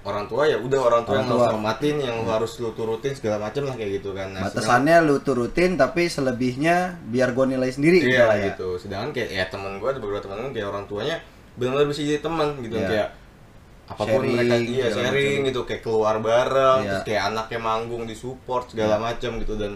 [0.00, 1.36] orang tua ya udah orang tua Orang yang tua.
[1.36, 4.96] harus hormatin yang lu harus lu turutin segala macam lah kayak gitu kan nah, Batasannya
[5.02, 8.54] lu turutin tapi selebihnya biar gua nilai sendiri iya lah ya.
[8.54, 11.16] gitu sedangkan kayak ya teman gue ada beberapa teman gue kayak orang tuanya
[11.52, 12.86] benar-benar bisa jadi teman gitu Iya.
[12.86, 13.08] kayak
[13.90, 15.48] apa pun Sharing, mereka iya segala sharing macam.
[15.50, 16.88] gitu kayak keluar bareng Iya.
[16.88, 19.72] terus kayak anaknya manggung di support segala macam gitu dan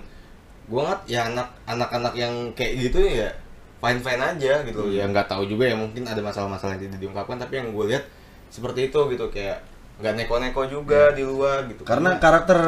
[0.64, 3.28] gue ngat ya anak anak-anak yang kayak gitu ya
[3.76, 4.94] fine fine aja gitu Hmm.
[4.94, 8.04] ya nggak tahu juga ya mungkin ada masalah-masalah yang tidak diungkapkan tapi yang gue lihat
[8.48, 9.60] seperti itu gitu kayak
[9.94, 11.88] nggak neko-neko juga di luar gitu Iya.
[11.88, 12.58] Karena karakter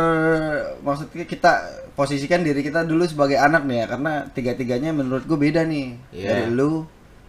[0.78, 1.52] maksudnya kita
[1.92, 5.96] posisikan diri kita dulu sebagai anak nih ya karena tiga-tiganya menurut gue beda nih.
[6.12, 6.28] Iya.
[6.28, 6.84] Dari lu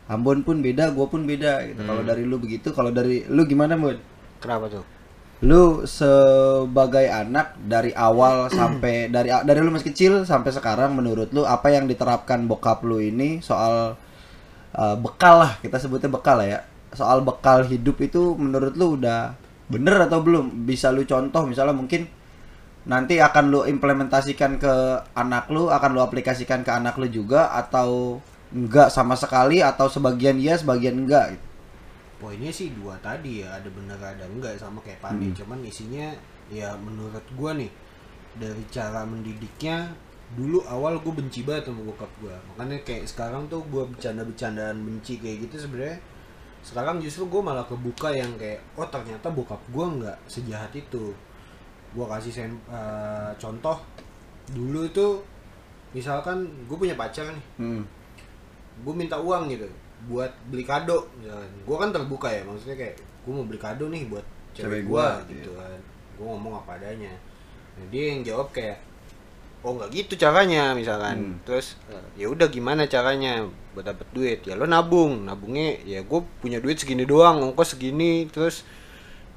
[0.07, 1.81] Ambon pun beda, gua pun beda gitu.
[1.83, 2.09] Kalau Hmm.
[2.09, 3.99] dari lu begitu, kalau dari lu gimana, Bud?
[4.39, 4.85] Kenapa tuh?
[5.43, 11.43] Lu sebagai anak dari awal sampai dari dari lu masih kecil sampai sekarang menurut lu
[11.45, 13.99] apa yang diterapkan bokap lu ini soal
[14.73, 16.59] uh, bekal lah kita sebutnya bekal lah ya
[16.95, 19.35] soal bekal hidup itu menurut lu udah
[19.67, 22.07] bener atau belum bisa lu contoh misalnya mungkin
[22.87, 24.73] nanti akan lu implementasikan ke
[25.13, 28.17] anak lu akan lu aplikasikan ke anak lu juga atau
[28.55, 31.45] enggak sama sekali atau sebagian iya sebagian enggak gitu.
[32.17, 35.29] Poinnya sih dua tadi ya, ada benar ada enggak sama kayak Pandi.
[35.37, 36.09] Cuman isinya
[36.49, 37.69] ya menurut gua nih
[38.41, 39.93] dari cara mendidiknya
[40.37, 42.35] dulu awal gue benci banget sama bokap gua.
[42.53, 45.97] Makanya kayak sekarang tuh gua bercanda-bercandaan benci kayak gitu sebenarnya
[46.65, 51.15] sekarang justru gue malah kebuka yang kayak oh ternyata bokap gua nggak sejahat itu
[51.95, 53.77] gua kasih sem- eh, contoh
[54.51, 55.07] dulu itu
[55.95, 57.81] misalkan gue punya pacar nih Hmm.
[58.77, 59.65] Gue minta uang gitu
[60.05, 64.05] buat beli kado misalkan gue kan terbuka ya maksudnya kayak gue mau beli kado nih
[64.07, 65.77] buat Cewek cewek gua, gue gitu kan.
[66.17, 67.13] Gue ngomong apa adanya.
[67.77, 68.81] Nah, dia yang jawab kayak
[69.61, 71.13] oh nggak gitu caranya misalkan.
[71.17, 71.35] Hmm.
[71.45, 73.45] terus "Eh, ya udah gimana caranya
[73.77, 74.39] buat dapet duit?
[74.41, 75.29] Ya lo nabung.
[75.29, 78.65] Nabungnya ya gue punya duit segini doang ongkos segini terus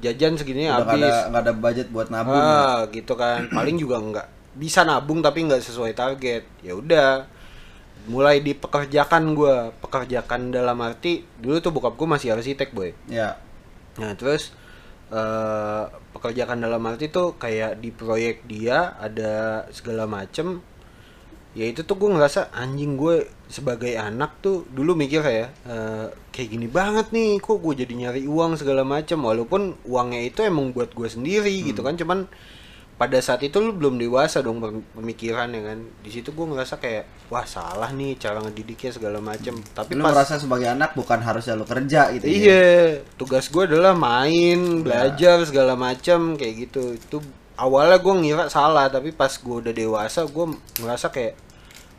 [0.00, 1.04] jajan segini Udah nggak habis.
[1.04, 2.40] ada nggak ada budget buat nabung.
[2.40, 3.44] ah gitu kan.
[3.52, 4.26] Paling juga nggak
[4.56, 6.48] bisa nabung tapi nggak sesuai target.
[6.64, 7.28] Ya udah
[8.08, 9.74] mulai dipekerjakan gua.
[9.82, 12.94] Pekerjakan dalam arti dulu tuh bokap gua masih arsitek boy.
[13.10, 13.36] Ya.
[13.98, 14.54] nah terus
[15.10, 15.84] eh
[16.14, 20.62] pekerjakan dalam arti tuh kayak di proyek dia ada segala macem.
[21.50, 26.46] Ya itu tuh gue ngerasa anjing gue sebagai anak tuh dulu mikir kayak eh, kayak
[26.46, 29.18] gini banget nih kok gue jadi nyari uang segala macem.
[29.18, 32.30] Walaupun uangnya itu emang buat gue sendiri gitu kan cuman
[33.00, 37.08] pada saat itu lu belum dewasa dong pem- pemikirannya kan di situ gue ngerasa kayak
[37.32, 41.56] wah salah nih cara ngedidiknya segala macem tapi Lu pas merasa sebagai anak bukan harusnya
[41.56, 42.36] lu kerja gitu ya?
[42.36, 42.64] Iya,
[43.16, 46.92] tugas gue adalah main, belajar segala macam kayak gitu.
[46.92, 47.24] Itu
[47.56, 50.46] awalnya gue ngira salah, tapi pas gue udah dewasa gue
[50.84, 51.40] ngerasa kayak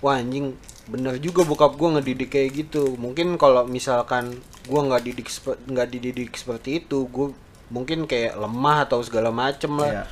[0.06, 0.54] wah anjing
[0.86, 2.94] bener juga bokap gue ngedidik kayak gitu.
[3.02, 4.38] Mungkin kalau misalkan
[4.70, 5.34] gue nggak didik
[5.66, 7.34] nggak dididik seperti itu, gue
[7.74, 9.82] mungkin kayak lemah atau segala macem Iya.
[9.82, 10.06] lah.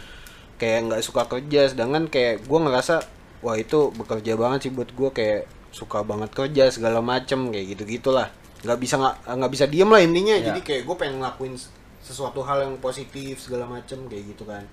[0.59, 3.01] Kayak nggak suka kerja, sedangkan kayak gue ngerasa
[3.39, 7.83] wah itu bekerja banget sih buat gue kayak suka banget kerja segala macem kayak gitu
[7.85, 8.27] gitulah
[8.59, 10.35] nggak bisa nggak nggak bisa diem lah intinya.
[10.35, 10.51] Ya.
[10.51, 11.55] jadi kayak gue pengen ngelakuin
[12.03, 14.67] sesuatu hal yang positif segala macem kayak gitu kan.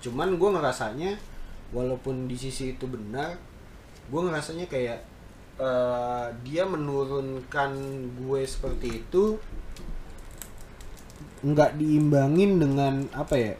[0.00, 1.20] Cuman gue ngerasanya
[1.74, 3.36] walaupun di sisi itu benar
[4.08, 5.04] gue ngerasanya kayak
[5.60, 7.70] eh, dia menurunkan
[8.16, 9.36] gue seperti itu
[11.44, 13.52] nggak diimbangin dengan apa ya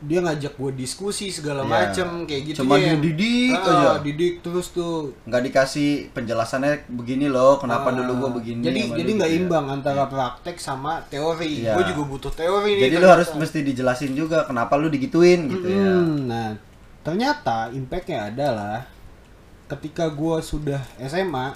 [0.00, 1.70] dia ngajak gue diskusi segala Iya.
[1.90, 2.94] macem kayak gitu Cuma dia.
[2.94, 3.90] dididik Ah, aja.
[3.98, 9.10] didik terus tuh nggak dikasih penjelasannya begini loh kenapa Ah, dulu gua begini jadi jadi
[9.12, 9.42] nggak gitu ya.
[9.42, 11.74] imbang antara praktek sama teori Iya.
[11.74, 15.66] gue juga butuh teori nih jadi lu harus mesti dijelasin juga kenapa lu digituin gitu
[15.66, 16.54] ya Hmm, nah
[17.00, 18.86] ternyata impactnya adalah
[19.66, 21.52] ketika gue sudah SMA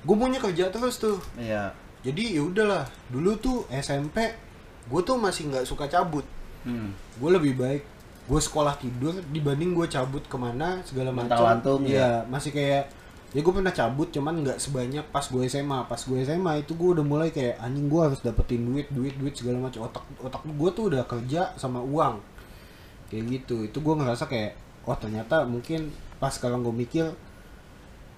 [0.00, 4.30] gue punya kerja terus tuh iya jadi ya udahlah dulu tuh SMP
[4.84, 6.22] gue tuh masih nggak suka cabut
[6.64, 6.90] hmm.
[7.20, 7.82] gue lebih baik
[8.28, 11.32] gue sekolah tidur dibanding gue cabut ke mana segala macam.
[11.88, 12.92] iya masih kayak
[13.28, 16.88] ya gue pernah cabut cuman nggak sebanyak pas gue SMA pas gue SMA itu gue
[16.96, 19.84] udah mulai kayak anjing gue harus dapetin duit duit duit segala macam.
[19.88, 22.20] Otak otak gue tuh udah kerja sama uang.
[23.12, 23.68] Kayak gitu.
[23.68, 24.56] Itu gue ngerasa kayak
[24.88, 27.04] oh ternyata mungkin pas sekarang gue mikir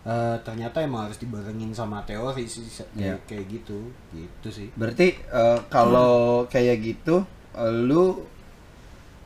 [0.07, 3.15] eh, ternyata emang harus dibarengin sama teori sih kayak, Iya.
[3.27, 3.79] kayak gitu.
[4.15, 4.69] Gitu sih.
[4.79, 7.27] Berarti eh, kalau kayak gitu
[7.59, 8.27] lu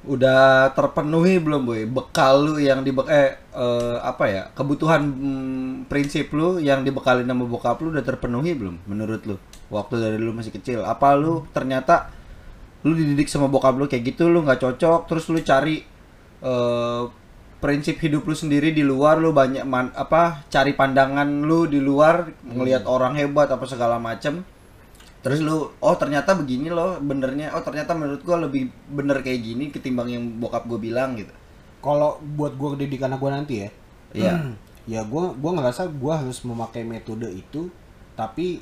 [0.04, 1.88] udah terpenuhi belum boy?
[1.88, 7.44] Bekal lu yang di eh, eh, apa ya kebutuhan mm, prinsip lu yang dibekalin sama
[7.48, 9.36] bokap lu udah terpenuhi belum menurut lu?
[9.72, 10.84] Waktu dari lu masih kecil.
[10.84, 12.12] Apa lu ternyata
[12.84, 15.80] lu dididik sama bokap lu kayak gitu lu nggak cocok terus lu cari
[16.44, 17.02] eh,
[17.64, 22.28] prinsip hidup lu sendiri di luar lu banyak man, apa cari pandangan lu di luar
[22.44, 24.44] ngelihat orang hebat apa segala macem
[25.24, 27.56] terus lu oh ternyata begini loh benernya.
[27.56, 31.32] Oh ternyata menurut gua lebih bener kayak gini ketimbang yang bokap gue bilang gitu.
[31.80, 33.68] Kalau buat gue didik anak gue nanti ya.
[34.12, 34.34] Iya.
[34.92, 37.72] ya gue gua ngerasa gue harus memakai metode itu
[38.14, 38.60] tapi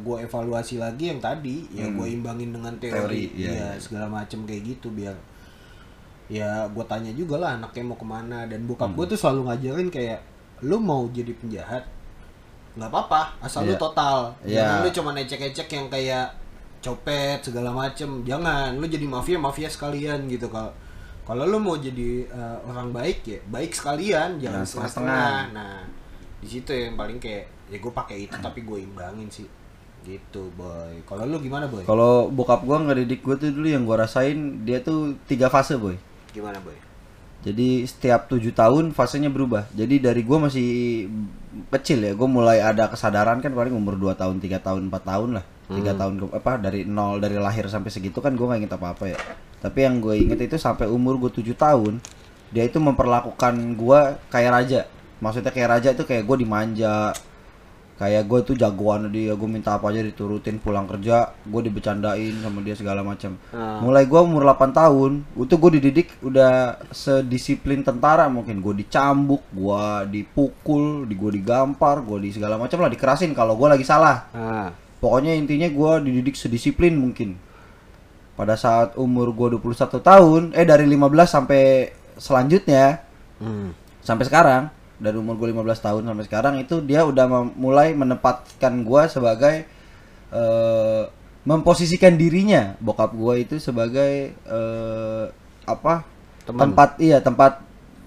[0.00, 1.68] gue evaluasi lagi yang tadi.
[1.76, 3.68] Ya gue imbangin dengan teori, Teori, ya iya.
[3.76, 5.14] segala macem kayak gitu biar
[6.28, 8.48] ya gue tanya juga lah anaknya mau ke mana.
[8.48, 10.20] Dan bokap gue tuh selalu ngajarin kayak
[10.64, 11.97] lu mau jadi penjahat
[12.78, 13.80] nggak apa-apa asal lu Iya.
[13.80, 14.16] total.
[14.40, 14.56] Iya.
[14.56, 16.26] jangan lu cuma ecek-ecek yang kayak
[16.78, 18.22] copet segala macem.
[18.22, 20.46] Jangan lu jadi mafia mafia sekalian gitu.
[20.46, 20.70] Kalau
[21.26, 25.28] kalau lu mau jadi eh, orang baik ya baik sekalian jangan Jangan setengah-setengah.
[25.52, 25.82] nah
[26.38, 29.44] di situ yang paling kayak ya gue pakai itu tapi gue imbangin sih.
[30.00, 31.02] Gitu boy.
[31.04, 31.82] Kalau lu gimana boy?
[31.82, 35.98] Kalau bokap gua ngedidik gue tuh dulu yang gua rasain dia tuh tiga fase boy.
[36.30, 36.87] Gimana boy
[37.38, 39.70] jadi setiap tujuh tahun fasenya berubah.
[39.70, 41.06] Jadi dari gua masih
[41.70, 45.30] kecil ya gue mulai ada kesadaran kan paling umur 2 tahun tiga tahun 4 tahun
[45.38, 45.44] lah.
[45.68, 48.86] Tiga tahun ke- apa dari nol dari lahir sampai segitu kan gue nggak inget apa
[48.90, 49.18] apa ya.
[49.62, 52.02] Tapi yang gue inget itu sampai umur gue 7 tahun
[52.48, 54.80] dia itu memperlakukan gua kayak raja.
[55.18, 57.12] Maksudnya kayak raja itu kayak gue dimanja
[57.98, 62.62] kayak gue tuh jagoan dia gue minta apa aja diturutin pulang kerja gue dibecandain sama
[62.62, 63.82] dia segala macam Ah.
[63.82, 68.60] mulai gue umur 8 tahun itu gue dididik udah sedisiplin tentara mungkin.
[68.60, 73.68] Gue dicambuk gue dipukul di gue digampar gue di segala macam lah dikerasin kalau gue
[73.68, 74.28] lagi salah.
[74.34, 74.68] Ah.
[74.98, 77.38] Pokoknya intinya gue dididik sedisiplin mungkin.
[78.38, 81.62] Pada saat umur gue 21 tahun eh dari 15 sampai
[82.18, 83.02] selanjutnya
[83.42, 84.02] hmm.
[84.02, 84.62] sampai sekarang
[84.98, 89.64] dari umur gue 15 tahun sampai sekarang itu dia udah mulai menempatkan gue sebagai
[90.34, 91.02] eh,
[91.46, 95.24] memposisikan dirinya bokap gue itu sebagai eh,
[95.64, 96.02] apa
[96.44, 96.58] Teman.
[96.74, 97.62] tempat iya tempat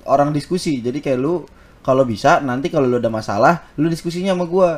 [0.05, 0.81] orang diskusi.
[0.81, 1.45] Jadi kayak lu
[1.81, 4.69] kalau bisa nanti kalau lu ada masalah lu diskusinya sama gue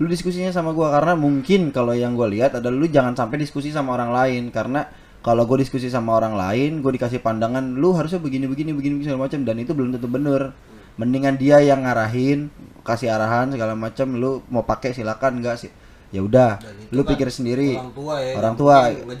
[0.00, 3.68] lu diskusinya sama gua karena mungkin kalau yang gue lihat adalah lu jangan sampai diskusi
[3.70, 4.88] sama orang lain karena
[5.20, 9.06] kalau gue diskusi sama orang lain gue dikasih pandangan lu harusnya begini begini begini begini
[9.12, 10.56] segala macam dan itu belum tentu bener
[11.00, 12.52] mendingan dia yang ngarahin
[12.84, 15.72] kasih arahan segala macam lu mau pakai silakan enggak sih
[16.10, 16.58] ya udah
[16.90, 19.14] lu kan pikir sendiri orang tua ya orang tua lu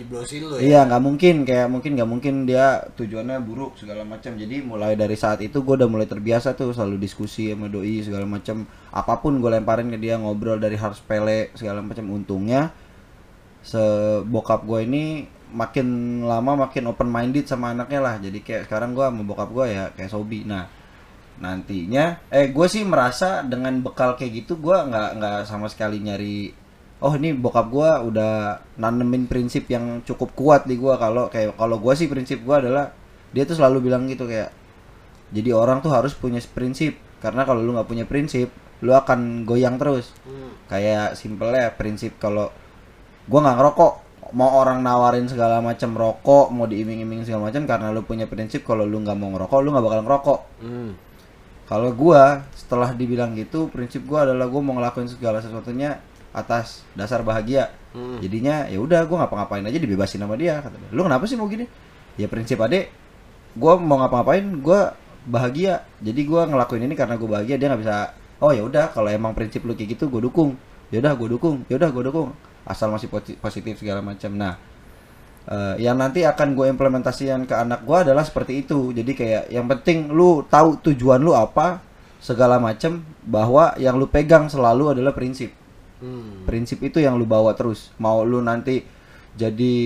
[0.58, 4.34] ya Iya nggak mungkin kayak mungkin nggak mungkin dia tujuannya buruk segala macam.
[4.34, 8.26] Jadi mulai dari saat itu gue udah mulai terbiasa tuh selalu diskusi sama doi segala
[8.26, 8.66] macam.
[8.90, 12.10] Apa pun gue lemparin ke dia ngobrol dari hal sepele segala macam.
[12.10, 12.74] Untungnya
[13.62, 15.04] sebokap gue ini
[15.50, 18.14] makin lama makin open minded sama anaknya lah.
[18.18, 20.42] Jadi kayak sekarang gue sama bokap gue ya kayak Sobi.
[20.42, 20.79] Nah
[21.40, 26.52] nantinya eh gue sih merasa dengan bekal kayak gitu gue nggak nggak sama sekali nyari
[27.00, 31.80] oh ini bokap gua udah nanemin prinsip yang cukup kuat di gua kalau kayak kalau
[31.80, 32.92] gua sih prinsip gua adalah
[33.32, 34.52] dia tuh selalu bilang gitu kayak
[35.32, 38.52] jadi orang tuh harus punya prinsip karena kalau lu nggak punya prinsip
[38.84, 40.52] lu akan goyang terus Hmm.
[40.68, 42.52] kayak simpelnya prinsip kalau
[43.24, 43.92] gua nggak ngerokok
[44.36, 48.84] mau orang nawarin segala macam rokok mau diiming-iming segala macam karena lu punya prinsip kalau
[48.84, 50.92] lu nggak mau ngerokok lu nggak bakal ngerokok Hmm.
[51.70, 56.02] Kalau gua setelah dibilang gitu prinsip gua adalah gua mau ngelakuin segala sesuatunya
[56.34, 57.70] atas dasar bahagia.
[57.90, 58.22] Hmm.
[58.22, 60.90] jadinya ya udah gua ngapa-ngapain aja dibebasin sama dia kata dia.
[60.90, 61.66] Lu kenapa sih mau gini?
[62.18, 62.90] Ya prinsip adek
[63.54, 64.94] gua mau ngapa-ngapain gua
[65.26, 65.86] bahagia.
[66.02, 69.34] Jadi gua ngelakuin ini karena gua bahagia dia nggak bisa oh ya udah kalau emang
[69.34, 70.54] prinsip lu kayak gitu gua dukung.
[70.90, 71.62] Ya udah gua dukung.
[71.66, 72.30] Ya udah gua dukung.
[72.62, 74.30] Asal masih posi- positif segala macam.
[74.38, 74.54] Nah
[75.48, 78.92] Eh, yang nanti akan gue implementasikan ke anak gue adalah seperti itu.
[78.92, 81.80] Jadi kayak yang penting lu tahu tujuan lu apa
[82.20, 85.56] segala macem bahwa yang lu pegang selalu adalah prinsip.
[86.00, 86.48] Hmm.
[86.48, 87.92] prinsip itu yang lu bawa terus.
[88.00, 88.80] Mau lu nanti
[89.36, 89.76] jadi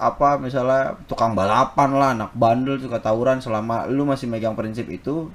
[0.00, 5.28] apa misalnya tukang balapan lah anak bandel suka tawuran selama lu masih megang prinsip itu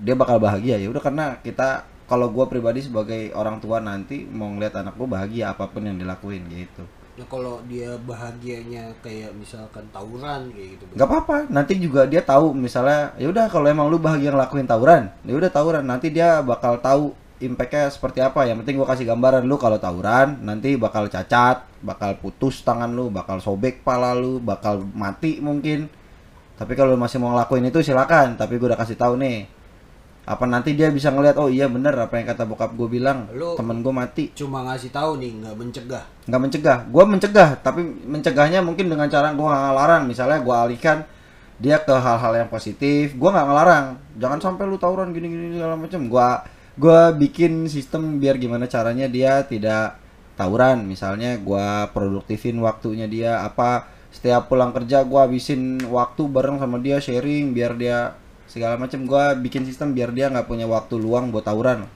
[0.00, 0.80] dia bakal bahagia.
[0.80, 5.20] Ya udah karena kita kalau gua pribadi sebagai orang tua nanti mau ngeliat anak gua
[5.20, 10.84] bahagia apa pun yang dilakuin gitu Nah kalau dia bahagianya kayak misalkan tawuran kayak gitu.
[10.98, 11.36] nggak apa-apa.
[11.46, 15.14] Nanti juga dia tahu misalnya ya udah kalau emang lu bahagia ngelakuin tawuran.
[15.22, 15.86] Ya udah tawuran.
[15.86, 18.50] Nanti dia bakal tahu impactnya seperti apa.
[18.50, 23.14] Yang penting gua kasih gambaran lu kalau tawuran nanti bakal cacat bakal putus tangan lu
[23.14, 25.86] bakal sobek pala lu bakal mati mungkin.
[26.58, 28.34] Tapi kalau masih mau ngelakuin itu silakan.
[28.34, 29.46] Tapi gua udah kasih tahu nih
[30.24, 33.60] apa nanti dia bisa ngeliat oh iya bener apa yang kata bokap gue bilang Lu-
[33.60, 34.24] temen gue mati.
[34.32, 36.04] Cuma ngasih tahu nih nggak mencegah.
[36.24, 36.78] nggak mencegah.
[36.88, 40.02] Gue mencegah tapi mencegahnya mungkin dengan cara gue nggak ngelarang.
[40.08, 40.98] Misalnya gue alihkan
[41.60, 43.86] dia ke hal-hal yang positif gue nggak ngelarang.
[44.16, 46.28] Jangan sampai lu tawuran gini gini segala macam gue
[46.74, 50.00] gue bikin sistem biar gimana caranya dia tidak
[50.40, 50.88] tawuran.
[50.88, 53.92] Misalnya gue produktifin waktunya dia apa.
[54.08, 59.02] Setiap pulang kerja gue habisin waktu bareng sama dia sharing biar dia segala macam.
[59.04, 61.86] Gue bikin sistem biar dia nggak punya waktu luang buat tawuran.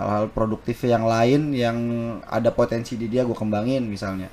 [0.00, 1.76] Hal-hal produktif yang lain yang
[2.24, 4.32] ada potensi di dia gue kembangin misalnya.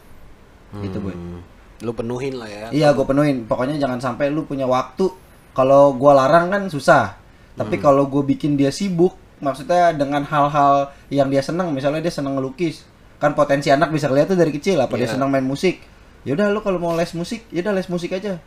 [0.80, 1.12] Gitu boy.
[1.16, 1.42] Hmm.
[1.84, 2.66] Lu penuhin lah ya.
[2.72, 3.44] iya gue penuhin.
[3.46, 5.12] Pokoknya jangan sampai lu punya waktu.
[5.52, 7.20] Kalau gue larang kan susah.
[7.58, 12.34] Tapi kalau gue bikin dia sibuk maksudnya dengan hal-hal yang dia senang misalnya dia senang
[12.38, 12.82] ngelukis
[13.22, 15.14] kan potensi anak bisa lihat tuh dari kecil apa dia Iya.
[15.18, 15.82] senang main musik.
[16.26, 18.38] Ya udah lu kalau mau les musik ya udah les musik aja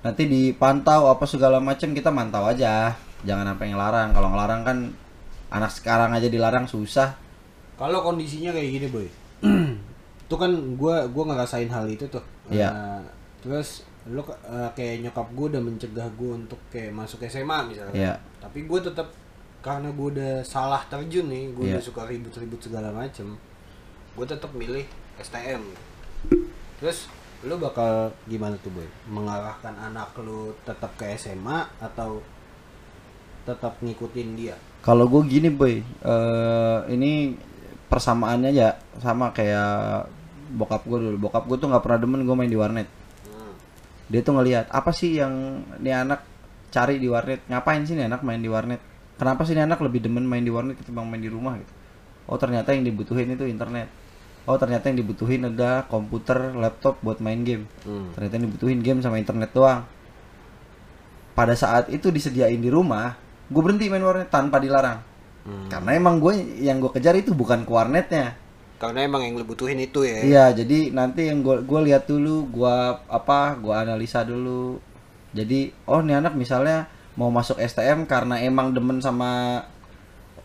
[0.00, 4.78] nanti dipantau apa segala macam kita mantau aja jangan sampai ngelarang kalau ngelarang kan
[5.48, 7.12] anak sekarang aja dilarang susah
[7.74, 9.08] Kalau kondisinya kayak gini boy,
[10.24, 12.20] itu kan gua gua ngerasain hal itu tuh.
[12.52, 12.68] Iya.
[12.68, 13.00] Nah,
[13.40, 17.96] terus lu ke- eh, kayak nyokap gue udah mencegah gue untuk kayak masuk SMA misalnya.
[17.96, 18.14] Iya.
[18.36, 19.08] Tapi gue tetap
[19.60, 21.72] karena gue udah salah terjun nih, gue Iya.
[21.76, 23.40] udah suka ribut-ribut segala macem.
[24.12, 24.84] Gue tetap milih
[25.16, 25.64] STM.
[26.76, 27.08] Terus
[27.40, 28.88] lu bakal gimana tuh boy?
[29.08, 32.20] Mengarahkan anak lu tetap ke SMA atau
[33.48, 34.56] tetap ngikutin dia?
[34.84, 37.36] Kalau gue gini boy, eh ini
[37.88, 40.08] persamaannya ya sama kayak
[40.52, 41.16] bokap gue dulu.
[41.28, 42.88] Bokap gue tuh nggak pernah demen gue main di warnet.
[43.24, 43.56] Hmm.
[44.12, 46.20] Dia tuh ngelihat apa sih yang nih anak
[46.68, 47.40] cari di warnet?
[47.48, 48.80] Ngapain sih nih anak main di warnet?
[49.16, 51.72] Kenapa sih nih anak lebih demen main di warnet ketimbang main di rumah gitu?
[52.28, 53.88] Oh ternyata yang dibutuhin itu internet.
[54.48, 57.68] Oh ternyata yang dibutuhin ada komputer, laptop buat main game.
[57.84, 58.12] Hmm.
[58.16, 59.84] Ternyata yang dibutuhin game sama internet doang.
[61.36, 63.16] Pada saat itu disediain di rumah,
[63.48, 65.00] gue berhenti main warnet tanpa dilarang.
[65.44, 65.68] Hmm.
[65.68, 68.36] Karena emang gue yang gue kejar itu bukan ke warnetnya.
[68.80, 70.24] Karena emang yang lu butuhin itu ya.
[70.24, 72.76] Iya, jadi nanti yang gue gue lihat dulu, gue
[73.12, 74.80] apa, gue analisa dulu.
[75.36, 79.62] Jadi, oh nih anak misalnya mau masuk STM karena emang demen sama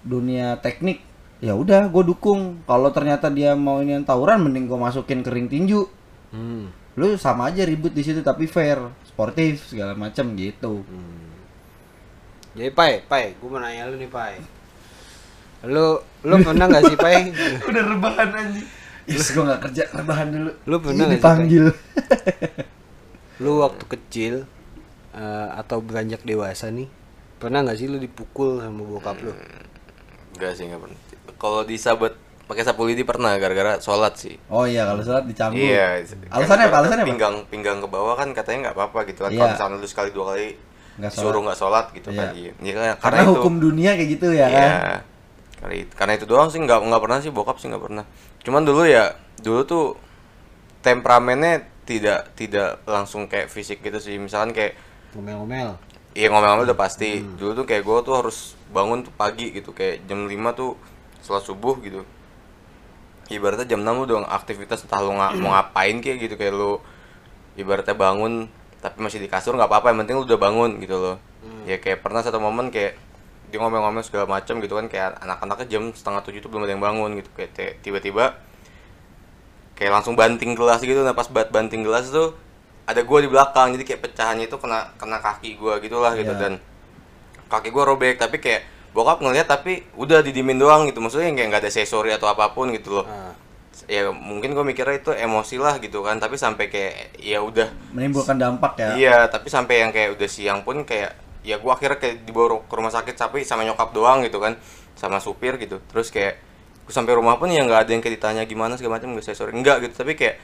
[0.04, 1.00] dunia teknik,
[1.46, 2.66] ya udah gue dukung.
[2.66, 5.86] Kalau ternyata dia mau ini yang tawuran, mending gue masukin ke ring tinju.
[6.34, 6.74] Hmm.
[6.98, 10.82] Lu sama aja ribut di situ tapi fair, sportif segala macam gitu.
[12.56, 14.42] Jadi Pai, Pai, gue mau nanya lu nih Pai.
[15.70, 17.30] Lu lu pernah gak sih Pai?
[17.70, 18.68] Udah rebahan anjing.
[19.06, 20.52] Yes, gue gak kerja rebahan dulu.
[20.66, 21.66] Lu pernah nggak sih, dipanggil.
[23.44, 24.34] Lu waktu kecil
[25.12, 26.88] eh, atau beranjak dewasa nih,
[27.38, 29.36] pernah gak sih lu dipukul sama bokap lu?
[30.40, 31.15] Enggak sih, enggak pernah.
[31.36, 32.14] Kalau disabet
[32.46, 34.38] pakai sapu lidi pernah gara-gara sholat sih.
[34.48, 35.58] Oh iya, kalau sholat dicambuk.
[35.58, 36.06] Iya.
[36.30, 36.78] Alasannya apa?
[36.80, 37.10] Alasannya apa?
[37.10, 39.32] Pinggang pinggang ke bawah kan katanya nggak apa-apa gitu kan.
[39.34, 39.40] Iya.
[39.40, 40.48] Kalau misalnya lu sekali dua kali
[40.96, 42.20] Nggak disuruh nggak sholat gitu Iya.
[42.22, 42.28] kan.
[42.32, 42.52] Iya.
[42.56, 43.32] Iya, kan- Karena, itu.
[43.36, 44.56] hukum dunia kayak gitu ya Iya.
[44.56, 44.72] kan.
[45.56, 48.04] Kali karena itu doang sih nggak nggak pernah sih bokap sih nggak pernah.
[48.42, 49.86] Cuman dulu ya dulu tuh
[50.82, 54.18] temperamennya tidak tidak langsung kayak fisik gitu sih.
[54.18, 54.74] Misalkan kayak
[55.14, 55.80] Ngomel-ngomel.
[56.12, 57.20] Iya ngomel-ngomel udah pasti.
[57.20, 58.38] Dulu tuh kayak gue tuh harus
[58.70, 60.76] bangun tuh pagi gitu kayak jam 5 tuh
[61.26, 62.06] setelah subuh gitu.
[63.26, 66.78] Ibaratnya jam 6 lu udah aktivitas entah lu nga- mau ngapain kayak gitu kayak lu
[67.56, 68.46] ibaratnya bangun
[68.78, 71.18] tapi masih di kasur nggak apa-apa yang penting lu udah bangun gitu loh.
[71.66, 72.94] Ya kayak pernah satu momen kayak
[73.46, 76.84] dia ngomel-ngomel segala macam gitu kan kayak anak-anaknya jam setengah tujuh tuh belum ada yang
[76.84, 78.38] bangun gitu kayak tiba-tiba
[79.76, 82.34] kayak langsung banting gelas gitu nah pas bat banting gelas tuh
[82.86, 86.42] ada gua di belakang jadi kayak pecahannya itu kena kena kaki gua gitulah gitu Iya.
[86.42, 86.54] dan
[87.48, 91.04] kaki gua robek tapi kayak bokap ngeliat tapi udah didimin doang gitu.
[91.04, 93.06] Maksudnya kayak nggak ada sesori atau apa pun gitu loh.
[93.06, 93.36] Ah.
[93.92, 96.16] ya mungkin gua mikirnya itu emosi lah gitu kan.
[96.16, 97.68] Tapi sampai kayak ya udah.
[97.92, 98.90] Menimbulkan dampak ya.
[98.96, 101.12] Iya, tapi sampai yang kayak udah siang pun kayak
[101.44, 104.56] ya gua akhirnya kayak dibawa ke rumah sakit tapi sama nyokap doang gitu kan,
[104.96, 105.84] sama supir gitu.
[105.92, 106.40] Terus kayak
[106.88, 109.52] gua sampai rumah pun ya nggak ada yang kayak ditanya gimana segala macam nggak sorry.
[109.52, 110.40] Enggak gitu, tapi kayak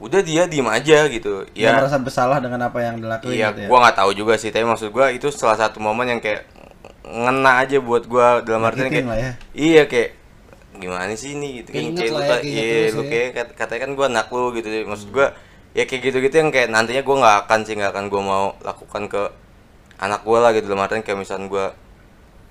[0.00, 1.44] udah dia diem aja gitu.
[1.52, 1.76] Dia ya.
[1.76, 3.68] merasa bersalah dengan apa yang dilakuin iya gitu ya.
[3.68, 4.48] gua nggak tahu juga sih.
[4.48, 6.48] Tapi maksud gua itu salah satu momen yang kayak
[7.04, 9.32] ngena aja buat gua dalam artian kayak ya.
[9.56, 10.16] iya kayak
[10.76, 13.10] gimana sih ini gitu kan kayak lu ya, keinget iya lu ya.
[13.10, 15.26] kayak kat- katanya kan gua anak lu gitu maksud gua
[15.72, 19.02] ya kayak gitu-gitu yang kayak nantinya gua nggak akan sih nggak akan gua mau lakukan
[19.08, 19.22] ke
[20.00, 21.66] anak gua lah gitu dalam artian kayak misalnya gua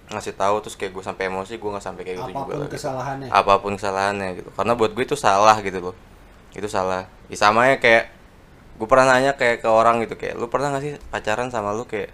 [0.10, 2.58] ngasih tahu terus kayak gue sampai emosi gue nggak sampai kayak gitu juga Apa pun
[2.58, 2.76] lah, gitu.
[2.82, 3.28] kesalahannya.
[3.30, 5.96] apa pun kesalahannya gitu karena buat gue itu salah gitu loh
[6.58, 8.10] itu salah ya, sama ya kayak
[8.82, 11.86] gue pernah nanya kayak ke orang gitu kayak lu pernah gak sih pacaran sama lu
[11.86, 12.10] kayak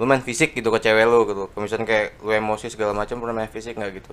[0.00, 3.36] lu main fisik gitu ke cewek lu gitu misalnya kayak lu emosi segala macam pernah
[3.36, 4.12] main fisik nggak gitu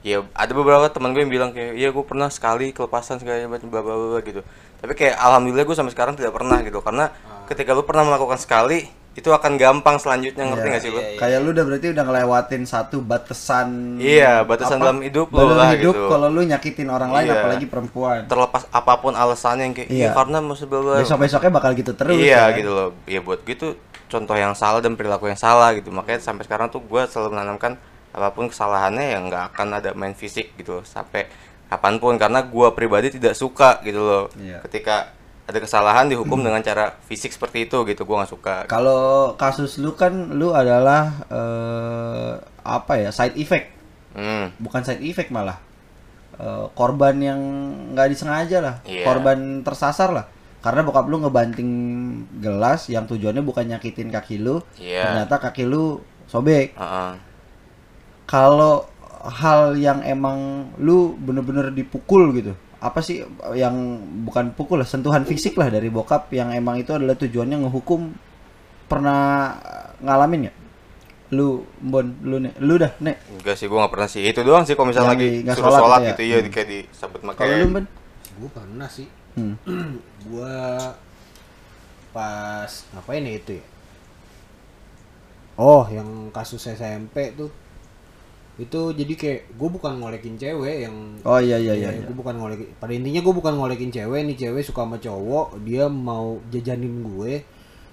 [0.00, 3.66] ya ada beberapa teman gue yang bilang kayak iya gue pernah sekali kelepasan segala macam
[3.66, 4.42] bla bla bla gitu
[4.78, 7.10] tapi kayak alhamdulillah gue sampai sekarang tidak pernah gitu karena
[7.46, 10.70] ketika lu pernah melakukan sekali itu akan gampang selanjutnya ngerti Iya.
[10.70, 15.26] gak sih lu Kayak lu udah berarti udah ngelewatin satu batasan Iya, batasan dalam hidup
[15.28, 16.06] lu dalam lah, hidup gitu.
[16.06, 17.34] kalau lu nyakitin orang lain Iya.
[17.36, 18.30] apalagi perempuan.
[18.30, 19.98] terlepas apa pun alasannya yang kayak Iya.
[19.98, 22.54] iya karena maksud bla Besok-besoknya bakal gitu terus iya ya.
[22.54, 23.68] gitu loh ya buat gue itu
[24.08, 25.88] contoh yang salah dan perilaku yang salah gitu.
[25.88, 27.76] Makanya sampai sekarang tuh gue selalu menanamkan
[28.08, 31.28] apa pun kesalahannya yang nggak akan ada main fisik gitu sampai
[31.68, 32.16] kapan pun.
[32.16, 34.64] Karena gue pribadi tidak suka gitu loh Iya.
[34.64, 35.12] ketika
[35.48, 38.54] ada kesalahan dihukum dengan cara fisik seperti itu gitu gue nggak suka.
[38.66, 42.32] Kalau kasus lu kan lu adalah eh,
[42.64, 43.72] apa ya side effect,
[44.12, 44.60] hmm.
[44.60, 45.56] Bukan side effect malah.
[46.36, 47.40] Eh, korban yang
[47.96, 49.08] nggak disengaja lah, Iya.
[49.08, 50.26] korban tersasar lah.
[50.68, 51.70] Karena bokap lu ngebanting
[52.38, 55.24] gelas yang tujuannya bukan nyakitin kaki lu, Iya.
[55.24, 55.96] ternyata kaki lu
[56.28, 56.76] sobek.
[56.76, 57.10] Heeh.
[58.22, 58.84] Kalau
[59.24, 63.24] hal yang emang lu bener-bener dipukul gitu, apa sih
[63.56, 63.72] yang
[64.22, 68.12] bukan pukul lah, sentuhan fisik lah dari bokap yang emang itu adalah tujuannya ngehukum
[68.84, 69.56] pernah
[69.98, 70.54] ngalamin ya?
[71.28, 73.20] Lu, Bon, lu nih, lu dah, nek.
[73.30, 75.80] enggak sih gue nggak pernah sih itu doang sih kalau Yang misalnya lagi suruh sholat
[75.80, 76.08] sholat gitu ya?
[76.10, 77.84] gitu iya di kayak disebut Kalau pakai lu, Bon?
[78.38, 79.08] Gue pernah sih.
[79.36, 79.54] Hmm.
[80.30, 80.56] Gua
[82.14, 83.64] pas ngapain ya itu ya?
[85.58, 87.50] Oh, yang kasus SMP tuh.
[88.58, 91.90] Itu jadi kayak gue bukan ngolekin cewek yang Oh iya iya iya.
[91.94, 92.02] iya.
[92.06, 95.86] gue bukan ngolekin pada intinya gue bukan ngolekin cewek nih cewek suka sama cowok dia
[95.86, 97.46] mau jajanin gue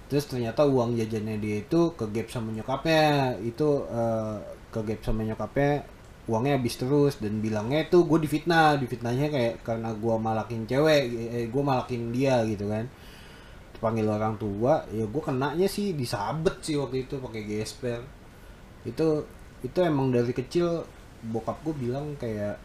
[0.09, 4.37] terus ternyata uang jajannya dia itu ke gap sama nyokapnya itu eh,
[4.73, 5.85] ke gap sama nyokapnya
[6.25, 11.47] uangnya habis terus dan bilangnya itu gue difitnah difitnahnya kayak karena gue malakin cewek eh,
[11.49, 12.85] gue malakin dia gitu kan.
[13.77, 18.01] Panggil orang tua ya gue kenanya sih disabet sih waktu itu pakai gesper.
[18.87, 19.25] Itu
[19.61, 20.85] itu emang dari kecil
[21.29, 22.57] bokap gue bilang kayak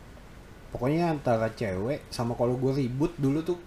[0.70, 3.59] pokoknya antara cewek sama kalau gue ribut dulu tuh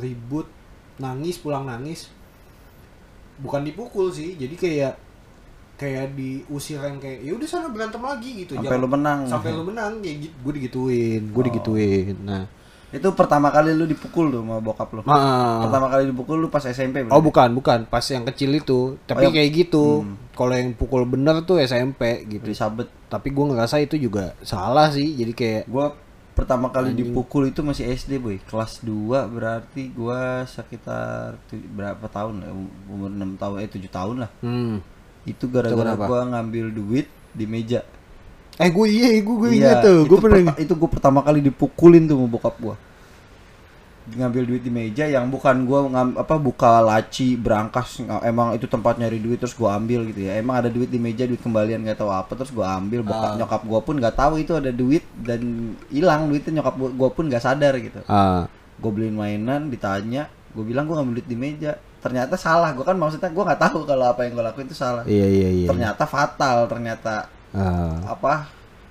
[0.00, 0.48] ribut
[0.96, 2.08] nangis pulang nangis
[3.40, 4.94] bukan dipukul sih jadi kayak
[5.76, 9.20] kayak diusir yang kayak ya udah sana berantem lagi gitu Sampai lu menang.
[9.24, 11.44] sampai lu menang kayak gitu gue digituin gue Oh.
[11.44, 12.44] digituin nah
[12.86, 15.02] Itu pertama kali lu dipukul tuh sama bokap lu.
[15.02, 17.24] Ma- Pertama kali dipukul lu pas SMP Oh berarti?
[17.24, 17.78] bukan, bukan.
[17.84, 18.94] Pas yang kecil itu.
[19.04, 19.84] Tapi Oh, kayak gitu.
[20.00, 20.14] Hmm.
[20.32, 22.46] Kalau yang pukul bener tuh SMP gitu.
[22.46, 22.86] Disabet.
[23.04, 25.12] Tapi gue ngerasa itu juga salah sih.
[25.12, 25.92] Jadi kayak Gua
[26.32, 27.10] pertama kali Anjing.
[27.10, 28.88] dipukul itu masih SD boy kelas 2
[29.26, 32.48] berarti gua sekitar berapa tahun lah
[32.86, 34.76] umur 6 tahun eh 7 tahun lah hmm.
[35.26, 37.82] Itu gara-gara gua ngambil duit di meja
[38.56, 39.98] Eh gue iya, gue gue Iya, ingat tuh.
[40.06, 40.56] Gue pernah.
[40.56, 42.76] itu gua pertama kali dipukulin tuh sama bokap gua
[44.06, 48.96] ngambil duit di meja yang bukan gua ngam, apa buka laci berangkas emang itu tempat
[48.96, 51.98] nyari duit terus gua ambil gitu ya emang ada duit di meja duit kembalian nggak
[51.98, 53.36] tahu apa terus gua ambil bokap Ah.
[53.36, 55.42] nyokap gua pun nggak tahu itu ada duit dan
[55.90, 58.46] hilang duitnya nyokap gua, gua pun nggak sadar gitu Ah.
[58.76, 62.94] gue beliin mainan ditanya gue bilang gue ngambil duit di meja ternyata salah gue kan
[62.94, 65.66] maksudnya gue nggak tahu kalau apa yang gue lakuin itu salah Iya iya iya.
[65.66, 67.96] ternyata fatal ternyata Ah.
[68.06, 68.46] apa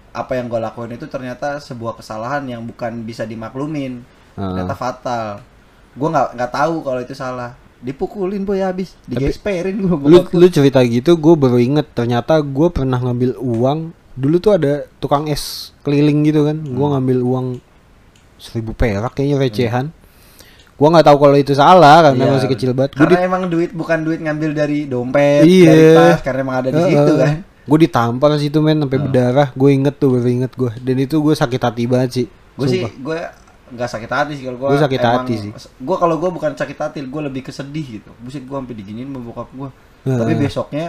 [0.09, 4.01] apa yang gue lakuin itu ternyata sebuah kesalahan yang bukan bisa dimaklumin
[4.33, 4.51] Ah.
[4.51, 5.25] ternyata fatal
[5.93, 10.81] gue nggak nggak tahu kalau itu salah dipukulin boy habis digesperin gue Lu lu cerita
[10.81, 11.85] gitu, gue baru inget.
[11.93, 13.79] Ternyata gue pernah ngambil uang.
[14.15, 16.57] Dulu tuh ada tukang es keliling gitu kan.
[16.57, 17.45] Gue ngambil uang
[18.37, 19.85] seribu perak kayaknya recehan.
[20.75, 22.33] Gua nggak tahu kalau itu salah karena Iya.
[22.35, 22.91] masih kecil banget.
[22.93, 25.65] Karena emang duit bukan duit ngambil dari dompet Iya.
[25.65, 27.35] dari tas karena emang ada di situ kan
[27.65, 29.49] Gue ditampar situ men sampai berdarah.
[29.51, 30.69] Gue inget tuh, baru inget gue.
[30.77, 32.25] Dan itu gue sakit hati banget sih.
[32.55, 33.19] gue sih gue
[33.65, 35.51] nggak sakit hati sih kalau gue sakit hati sih.
[35.57, 39.19] gue kalau gue bukan sakit hati gue lebih kesedih gitu buset gue sampai diginiin sama
[39.19, 39.69] bokap gue
[40.05, 40.15] Heeh.
[40.15, 40.85] tapi besoknya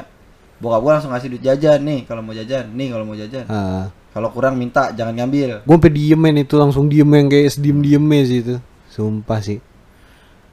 [0.57, 3.91] bokap gue langsung ngasih duit jajan nih kalau mau jajan nih kalau mau jajan Ah.
[4.13, 7.79] kalau kurang minta jangan ngambil Gue sampai diem men itu langsung diem yang kayak sediem
[7.81, 8.57] diemnya sih itu.
[8.87, 9.59] Sumpah sih.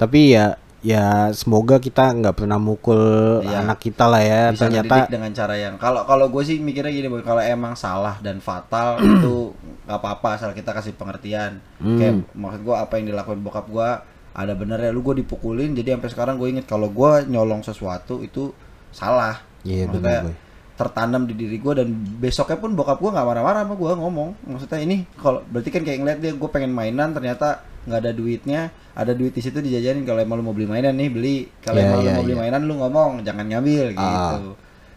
[0.03, 0.45] Tapi ya
[0.83, 2.99] ya semoga kita nggak pernah mukul
[3.39, 3.63] Iya.
[3.63, 4.41] anak kita lah ya.
[4.51, 8.19] bisa Ternyata dengan cara yang kalau kalau gue sih mikirnya gini boy kalau emang salah
[8.19, 9.55] dan fatal itu
[9.87, 11.95] nggak apa-apa asal kita kasih pengertian Hmm.
[11.95, 13.89] kayak maksud gue apa yang dilakukan bokap gue
[14.33, 18.51] ada benernya lu gue dipukulin jadi sampai sekarang gue inget kalau gue nyolong sesuatu itu
[18.89, 20.35] salah Iya, Boy.
[20.83, 24.79] Tertanam di diri gue dan besoknya pun bokap gue nggak marah-marah sama gue ngomong maksudnya
[24.79, 27.47] ini kalau berarti kan kayak ngeliat dia gue pengen mainan ternyata
[27.83, 28.61] nggak ada duitnya
[28.93, 31.85] ada duit di situ dijajanin kalau emang lu mau beli mainan nih beli kalau Iya,
[31.85, 32.41] emang lu iya, mau beli iya.
[32.41, 33.95] mainan lu ngomong jangan ngambil Ah.
[33.95, 34.49] gitu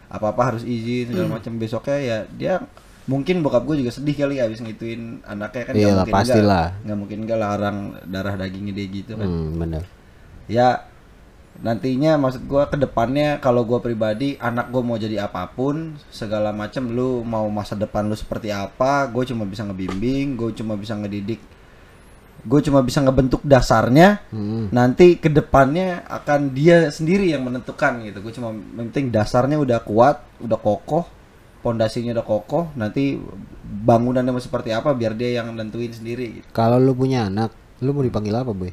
[0.07, 2.53] apa apa harus izin segala macam besoknya ya dia
[3.05, 6.43] mungkin bokap gue juga sedih kali habis ngituin anaknya kan nggak mungkin pastilah.
[6.43, 9.83] nggak- nggak mungkin nggak larang darah dagingnya dia gitu kan Hmm, bener.
[10.45, 10.67] ya
[11.57, 16.53] nantinya maksud gua ke depannya kalau gua pribadi anak gua mau jadi apa pun segala
[16.53, 20.93] macam lu mau masa depan lu seperti apa gue cuma bisa ngebimbing gue cuma bisa
[20.93, 21.41] ngedidik
[22.47, 24.69] gue cuma bisa ngebentuk dasarnya Hmm.
[24.69, 30.21] nanti ke depannya akan dia sendiri yang menentukan gitu gue cuma penting dasarnya udah kuat
[30.39, 31.03] udah kokoh
[31.65, 33.19] pondasinya udah kokoh nanti
[33.67, 36.45] bangunannya mau seperti apa biar dia yang nentuin sendiri gitu.
[36.55, 37.51] Kalau lu punya anak,
[37.83, 38.71] lu mau dipanggil apa, Boy?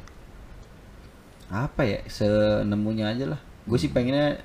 [1.55, 3.39] Apa ya senemunya aja lah.
[3.63, 4.43] Gue sih pengennya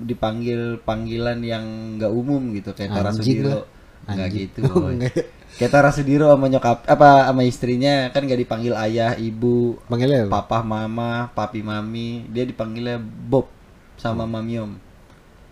[0.00, 1.64] dipanggil panggilan yang
[1.98, 3.66] nggak umum gitu kayak Tara Sudiro.
[4.04, 4.62] nggak gitu
[5.58, 10.44] kayak Tara Sudiro sama nyokap apa sama istrinya kan nggak dipanggil ayah ibu Panggilnya apa?
[10.44, 12.28] papa mama papi mami.
[12.28, 13.48] Dia dipanggilnya Bob
[13.96, 14.76] sama Mamiom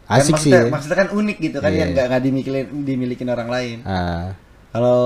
[0.02, 0.50] Kan Asik sih.
[0.52, 0.70] maksudnya, ya.
[0.70, 1.78] maksudnya kan unik gitu kan Iya.
[1.78, 3.76] yang nggak nggak dimilikin dimilikin orang lain.
[3.82, 4.34] Ah,
[4.68, 5.00] kalau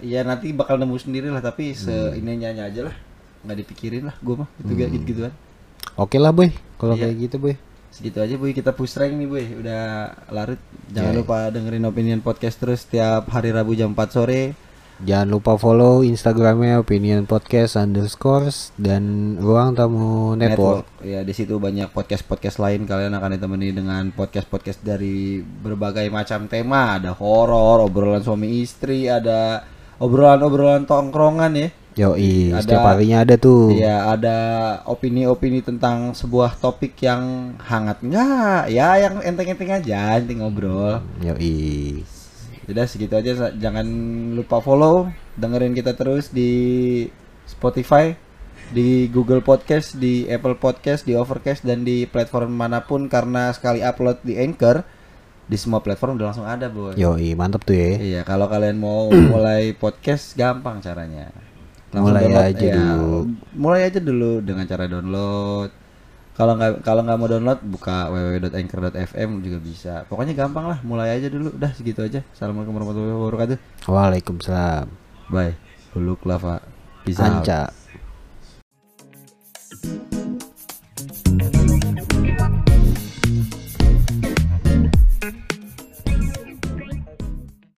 [0.00, 1.78] ya nanti bakal nemu sendiri lah tapi Hmm.
[1.78, 2.96] se ininya aja lah
[3.42, 5.34] nggak dipikirin lah gue mah itu gitu gituan
[5.92, 6.48] Oke lah, Boy.
[6.78, 7.04] Kalau Iya.
[7.04, 7.54] kayak gitu, Boy.
[7.90, 9.44] Segitu aja Boy, kita push rank nih Boy.
[9.60, 9.82] Udah
[10.30, 10.56] larut.
[10.88, 11.18] Jangan Iya.
[11.20, 14.56] lupa dengerin Opinion Podcast terus setiap hari Rabu jam 4 sore.
[15.02, 20.86] Jangan lupa follow Instagramnya Opinion Podcast underscores dan Ruang Tamu Network.
[21.02, 26.96] Ya di situ banyak podcast-podcast lain kalian akan ditemani dengan podcast-podcast dari berbagai macam tema.
[26.96, 29.66] Ada horor, obrolan suami istri, ada
[29.98, 31.68] obrolan-obrolan tongkrongan ya.
[31.92, 33.76] Yoi, Ada- setiap harinya ada tuh.
[33.76, 34.36] Iya, ada
[34.88, 38.72] opini-opini tentang sebuah topik yang hangat enggak?
[38.72, 41.04] Ya yang enteng-enteng aja, enteng ngobrol.
[41.20, 42.00] Yoi.
[42.64, 43.84] Udah segitu aja jangan
[44.32, 47.04] lupa follow, dengerin kita terus di
[47.44, 48.16] Spotify,
[48.72, 53.84] di Google Podcast, di Apple Podcast, di Overcast dan di platform mana pun karena sekali
[53.84, 54.80] upload di Anchor
[55.44, 56.96] di semua platform udah langsung ada, Boy.
[56.96, 58.00] Yoi, mantap tuh ya.
[58.00, 61.28] Iya, kalau kalian mau mulai podcast gampang caranya.
[61.92, 63.16] Nah, mulai download, aja ya, dulu.
[63.52, 65.70] Mulai aja dulu dengan cara download.
[66.32, 69.94] Kalau nggak kalau nggak mau download buka www.anchor.fm juga bisa.
[70.08, 71.52] Pokoknya gampang lah, mulai aja dulu.
[71.52, 72.24] Udah segitu aja.
[72.32, 73.56] Assalamualaikum warahmatullahi wabarakatuh.
[73.84, 74.88] Waalaikumsalam.
[75.28, 75.52] Bye.
[75.92, 76.64] buluk lava
[77.04, 77.68] bisa Anca.
[77.68, 77.76] out.